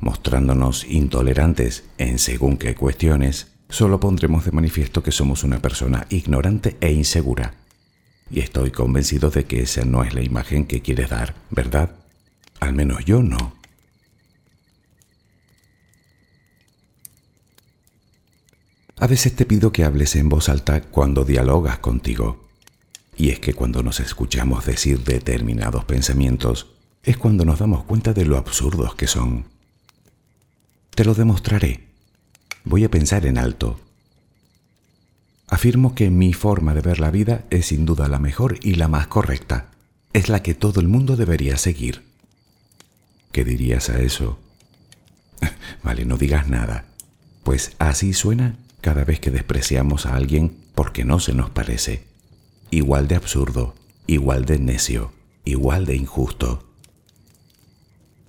Mostrándonos 0.00 0.84
intolerantes 0.84 1.84
en 1.98 2.18
según 2.18 2.56
qué 2.56 2.74
cuestiones, 2.74 3.48
solo 3.68 3.98
pondremos 3.98 4.44
de 4.44 4.52
manifiesto 4.52 5.02
que 5.02 5.12
somos 5.12 5.44
una 5.44 5.60
persona 5.60 6.06
ignorante 6.10 6.76
e 6.80 6.92
insegura. 6.92 7.54
Y 8.30 8.40
estoy 8.40 8.70
convencido 8.70 9.30
de 9.30 9.44
que 9.44 9.62
esa 9.62 9.84
no 9.84 10.04
es 10.04 10.14
la 10.14 10.22
imagen 10.22 10.66
que 10.66 10.82
quieres 10.82 11.10
dar, 11.10 11.34
¿verdad? 11.50 11.90
Al 12.60 12.74
menos 12.74 13.04
yo 13.04 13.22
no. 13.22 13.58
A 19.00 19.06
veces 19.06 19.34
te 19.36 19.46
pido 19.46 19.70
que 19.70 19.84
hables 19.84 20.16
en 20.16 20.28
voz 20.28 20.48
alta 20.48 20.80
cuando 20.82 21.24
dialogas 21.24 21.78
contigo. 21.78 22.48
Y 23.16 23.30
es 23.30 23.38
que 23.38 23.54
cuando 23.54 23.82
nos 23.82 24.00
escuchamos 24.00 24.66
decir 24.66 25.04
determinados 25.04 25.84
pensamientos, 25.84 26.66
es 27.02 27.16
cuando 27.16 27.44
nos 27.44 27.60
damos 27.60 27.84
cuenta 27.84 28.12
de 28.12 28.24
lo 28.24 28.36
absurdos 28.36 28.94
que 28.94 29.06
son. 29.06 29.57
Te 30.98 31.04
lo 31.04 31.14
demostraré. 31.14 31.84
Voy 32.64 32.82
a 32.82 32.90
pensar 32.90 33.24
en 33.24 33.38
alto. 33.38 33.78
Afirmo 35.46 35.94
que 35.94 36.10
mi 36.10 36.32
forma 36.32 36.74
de 36.74 36.80
ver 36.80 36.98
la 36.98 37.12
vida 37.12 37.44
es 37.50 37.66
sin 37.66 37.86
duda 37.86 38.08
la 38.08 38.18
mejor 38.18 38.58
y 38.62 38.74
la 38.74 38.88
más 38.88 39.06
correcta. 39.06 39.70
Es 40.12 40.28
la 40.28 40.42
que 40.42 40.54
todo 40.54 40.80
el 40.80 40.88
mundo 40.88 41.14
debería 41.14 41.56
seguir. 41.56 42.02
¿Qué 43.30 43.44
dirías 43.44 43.90
a 43.90 44.00
eso? 44.00 44.40
vale, 45.84 46.04
no 46.04 46.16
digas 46.16 46.48
nada. 46.48 46.86
Pues 47.44 47.76
así 47.78 48.12
suena 48.12 48.56
cada 48.80 49.04
vez 49.04 49.20
que 49.20 49.30
despreciamos 49.30 50.04
a 50.04 50.16
alguien 50.16 50.56
porque 50.74 51.04
no 51.04 51.20
se 51.20 51.32
nos 51.32 51.48
parece. 51.48 52.08
Igual 52.72 53.06
de 53.06 53.14
absurdo, 53.14 53.76
igual 54.08 54.46
de 54.46 54.58
necio, 54.58 55.12
igual 55.44 55.86
de 55.86 55.94
injusto. 55.94 56.67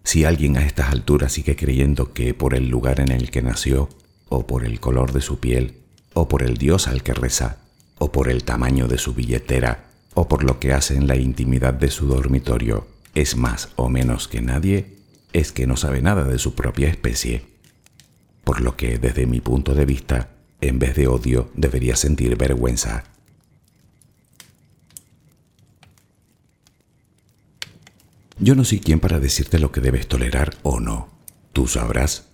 Si 0.09 0.25
alguien 0.25 0.57
a 0.57 0.65
estas 0.65 0.89
alturas 0.89 1.33
sigue 1.33 1.55
creyendo 1.55 2.13
que 2.13 2.33
por 2.33 2.55
el 2.55 2.67
lugar 2.67 2.99
en 2.99 3.11
el 3.11 3.29
que 3.29 3.43
nació, 3.43 3.89
o 4.27 4.47
por 4.47 4.65
el 4.65 4.79
color 4.79 5.13
de 5.13 5.21
su 5.21 5.39
piel, 5.39 5.83
o 6.15 6.27
por 6.27 6.41
el 6.41 6.57
Dios 6.57 6.87
al 6.87 7.03
que 7.03 7.13
reza, 7.13 7.57
o 7.99 8.11
por 8.11 8.27
el 8.27 8.43
tamaño 8.43 8.87
de 8.87 8.97
su 8.97 9.13
billetera, 9.13 9.91
o 10.15 10.27
por 10.27 10.43
lo 10.43 10.59
que 10.59 10.73
hace 10.73 10.95
en 10.95 11.05
la 11.05 11.15
intimidad 11.15 11.75
de 11.75 11.91
su 11.91 12.07
dormitorio, 12.07 12.87
es 13.13 13.35
más 13.35 13.69
o 13.75 13.87
menos 13.87 14.27
que 14.27 14.41
nadie, 14.41 14.95
es 15.31 15.51
que 15.51 15.67
no 15.67 15.77
sabe 15.77 16.01
nada 16.01 16.23
de 16.23 16.39
su 16.39 16.55
propia 16.55 16.87
especie. 16.87 17.43
Por 18.43 18.61
lo 18.61 18.75
que, 18.75 18.97
desde 18.97 19.27
mi 19.27 19.41
punto 19.41 19.75
de 19.75 19.85
vista, 19.85 20.31
en 20.59 20.79
vez 20.79 20.95
de 20.95 21.07
odio, 21.07 21.51
debería 21.53 21.95
sentir 21.95 22.35
vergüenza. 22.35 23.03
Yo 28.41 28.55
no 28.55 28.63
soy 28.63 28.79
quien 28.79 29.01
para 29.01 29.19
decirte 29.19 29.59
lo 29.59 29.73
que 29.73 29.81
debes 29.81 30.07
tolerar 30.07 30.55
o 30.63 30.79
no. 30.79 31.09
Tú 31.51 31.67
sabrás. 31.67 32.27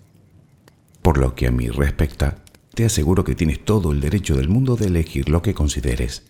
Por 1.01 1.18
lo 1.18 1.34
que 1.34 1.47
a 1.47 1.51
mí 1.51 1.68
respecta, 1.70 2.43
te 2.76 2.86
aseguro 2.86 3.24
que 3.24 3.34
tienes 3.34 3.66
todo 3.66 3.91
el 3.91 4.01
derecho 4.01 4.36
del 4.36 4.47
mundo 4.47 4.76
de 4.76 4.86
elegir 4.86 5.30
lo 5.30 5.41
que 5.41 5.56
consideres. 5.56 6.24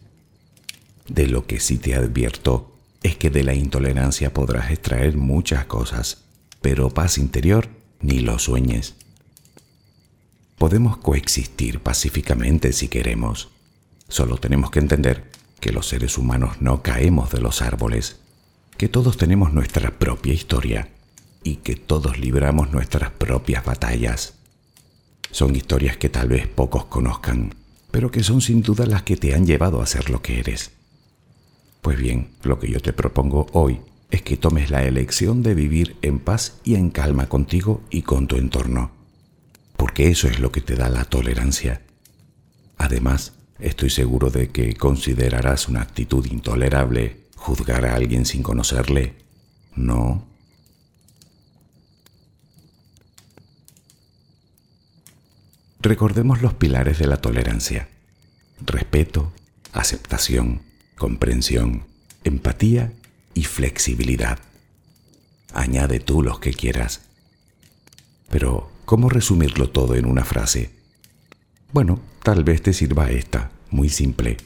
De 1.10 1.28
lo 1.28 1.46
que 1.46 1.60
sí 1.60 1.78
te 1.78 1.94
advierto 1.94 2.78
es 3.04 3.18
que 3.18 3.30
de 3.30 3.44
la 3.44 3.54
intolerancia 3.54 4.34
podrás 4.34 4.72
extraer 4.72 5.18
muchas 5.18 5.66
cosas, 5.66 6.24
pero 6.62 6.90
paz 6.90 7.18
interior 7.18 7.68
ni 8.00 8.20
lo 8.20 8.40
sueñes. 8.40 8.96
Podemos 10.58 10.98
coexistir 10.98 11.82
pacíficamente 11.82 12.72
si 12.72 12.88
queremos. 12.88 13.50
Solo 14.08 14.38
tenemos 14.38 14.72
que 14.72 14.80
entender 14.80 15.30
que 15.60 15.74
los 15.74 15.88
seres 15.88 16.18
humanos 16.18 16.62
no 16.62 16.82
caemos 16.82 17.30
de 17.32 17.42
los 17.42 17.62
árboles, 17.62 18.20
que 18.78 18.90
todos 18.90 19.18
tenemos 19.18 19.54
nuestra 19.54 19.92
propia 19.92 20.34
historia 20.34 20.90
y 21.44 21.58
que 21.58 21.76
todos 21.76 22.20
libramos 22.20 22.72
nuestras 22.72 23.12
propias 23.12 23.64
batallas. 23.64 24.34
Son 25.32 25.56
historias 25.56 25.98
que 25.98 26.10
tal 26.10 26.28
vez 26.28 26.48
pocos 26.48 26.86
conozcan, 26.86 27.56
pero 27.92 28.12
que 28.12 28.24
son 28.24 28.42
sin 28.42 28.62
duda 28.62 28.86
las 28.86 29.04
que 29.04 29.16
te 29.16 29.34
han 29.34 29.46
llevado 29.46 29.82
a 29.82 29.86
ser 29.86 30.10
lo 30.10 30.22
que 30.22 30.40
eres. 30.40 30.72
Pues 31.82 31.98
bien, 31.98 32.30
lo 32.44 32.60
que 32.60 32.70
yo 32.70 32.80
te 32.82 32.94
propongo 32.94 33.48
hoy 33.54 33.80
es 34.12 34.22
que 34.22 34.38
tomes 34.38 34.70
la 34.70 34.84
elección 34.84 35.44
de 35.44 35.54
vivir 35.54 35.96
en 36.02 36.20
paz 36.20 36.60
y 36.64 36.76
en 36.76 36.90
calma 36.90 37.28
contigo 37.30 37.82
y 37.90 38.02
con 38.02 38.28
tu 38.28 38.38
entorno, 38.38 38.92
porque 39.78 40.10
eso 40.10 40.28
es 40.28 40.40
lo 40.40 40.52
que 40.52 40.62
te 40.62 40.76
da 40.76 40.90
la 40.90 41.06
tolerancia. 41.06 41.82
Además, 42.78 43.34
estoy 43.60 43.90
seguro 43.90 44.30
de 44.30 44.50
que 44.50 44.74
considerarás 44.76 45.70
una 45.70 45.82
actitud 45.82 46.26
intolerable 46.26 47.25
juzgar 47.46 47.86
a 47.86 47.94
alguien 47.94 48.26
sin 48.26 48.42
conocerle. 48.42 49.14
¿No? 49.76 50.26
Recordemos 55.80 56.42
los 56.42 56.56
pilares 56.56 56.98
de 56.98 57.06
la 57.06 57.18
tolerancia. 57.18 57.88
Respeto, 58.66 59.32
aceptación, 59.74 60.64
comprensión, 60.98 61.84
empatía 62.24 62.92
y 63.36 63.44
flexibilidad. 63.44 64.40
Añade 65.54 66.00
tú 66.00 66.24
los 66.24 66.40
que 66.40 66.52
quieras. 66.52 67.02
Pero, 68.32 68.72
¿cómo 68.86 69.08
resumirlo 69.08 69.70
todo 69.70 69.94
en 69.94 70.08
una 70.08 70.26
frase? 70.26 70.72
Bueno, 71.72 72.00
tal 72.24 72.44
vez 72.44 72.64
te 72.64 72.74
sirva 72.74 73.12
esta, 73.12 73.52
muy 73.70 73.90
simple. 73.90 74.38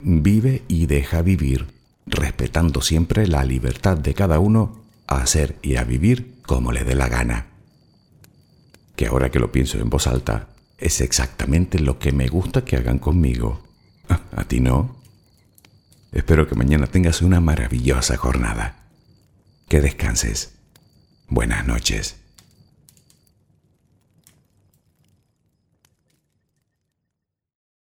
Vive 0.00 0.62
y 0.66 0.86
deja 0.86 1.22
vivir, 1.22 1.73
respetando 2.06 2.82
siempre 2.82 3.26
la 3.26 3.44
libertad 3.44 3.96
de 3.96 4.14
cada 4.14 4.38
uno 4.38 4.84
a 5.06 5.18
hacer 5.18 5.56
y 5.62 5.76
a 5.76 5.84
vivir 5.84 6.40
como 6.46 6.72
le 6.72 6.84
dé 6.84 6.94
la 6.94 7.08
gana. 7.08 7.46
Que 8.96 9.06
ahora 9.06 9.30
que 9.30 9.40
lo 9.40 9.50
pienso 9.50 9.78
en 9.78 9.90
voz 9.90 10.06
alta, 10.06 10.48
es 10.78 11.00
exactamente 11.00 11.78
lo 11.78 11.98
que 11.98 12.12
me 12.12 12.28
gusta 12.28 12.64
que 12.64 12.76
hagan 12.76 12.98
conmigo. 12.98 13.62
¿A 14.08 14.44
ti 14.44 14.60
no? 14.60 14.96
Espero 16.12 16.46
que 16.46 16.54
mañana 16.54 16.86
tengas 16.86 17.22
una 17.22 17.40
maravillosa 17.40 18.16
jornada. 18.16 18.76
Que 19.68 19.80
descanses. 19.80 20.52
Buenas 21.28 21.66
noches. 21.66 22.23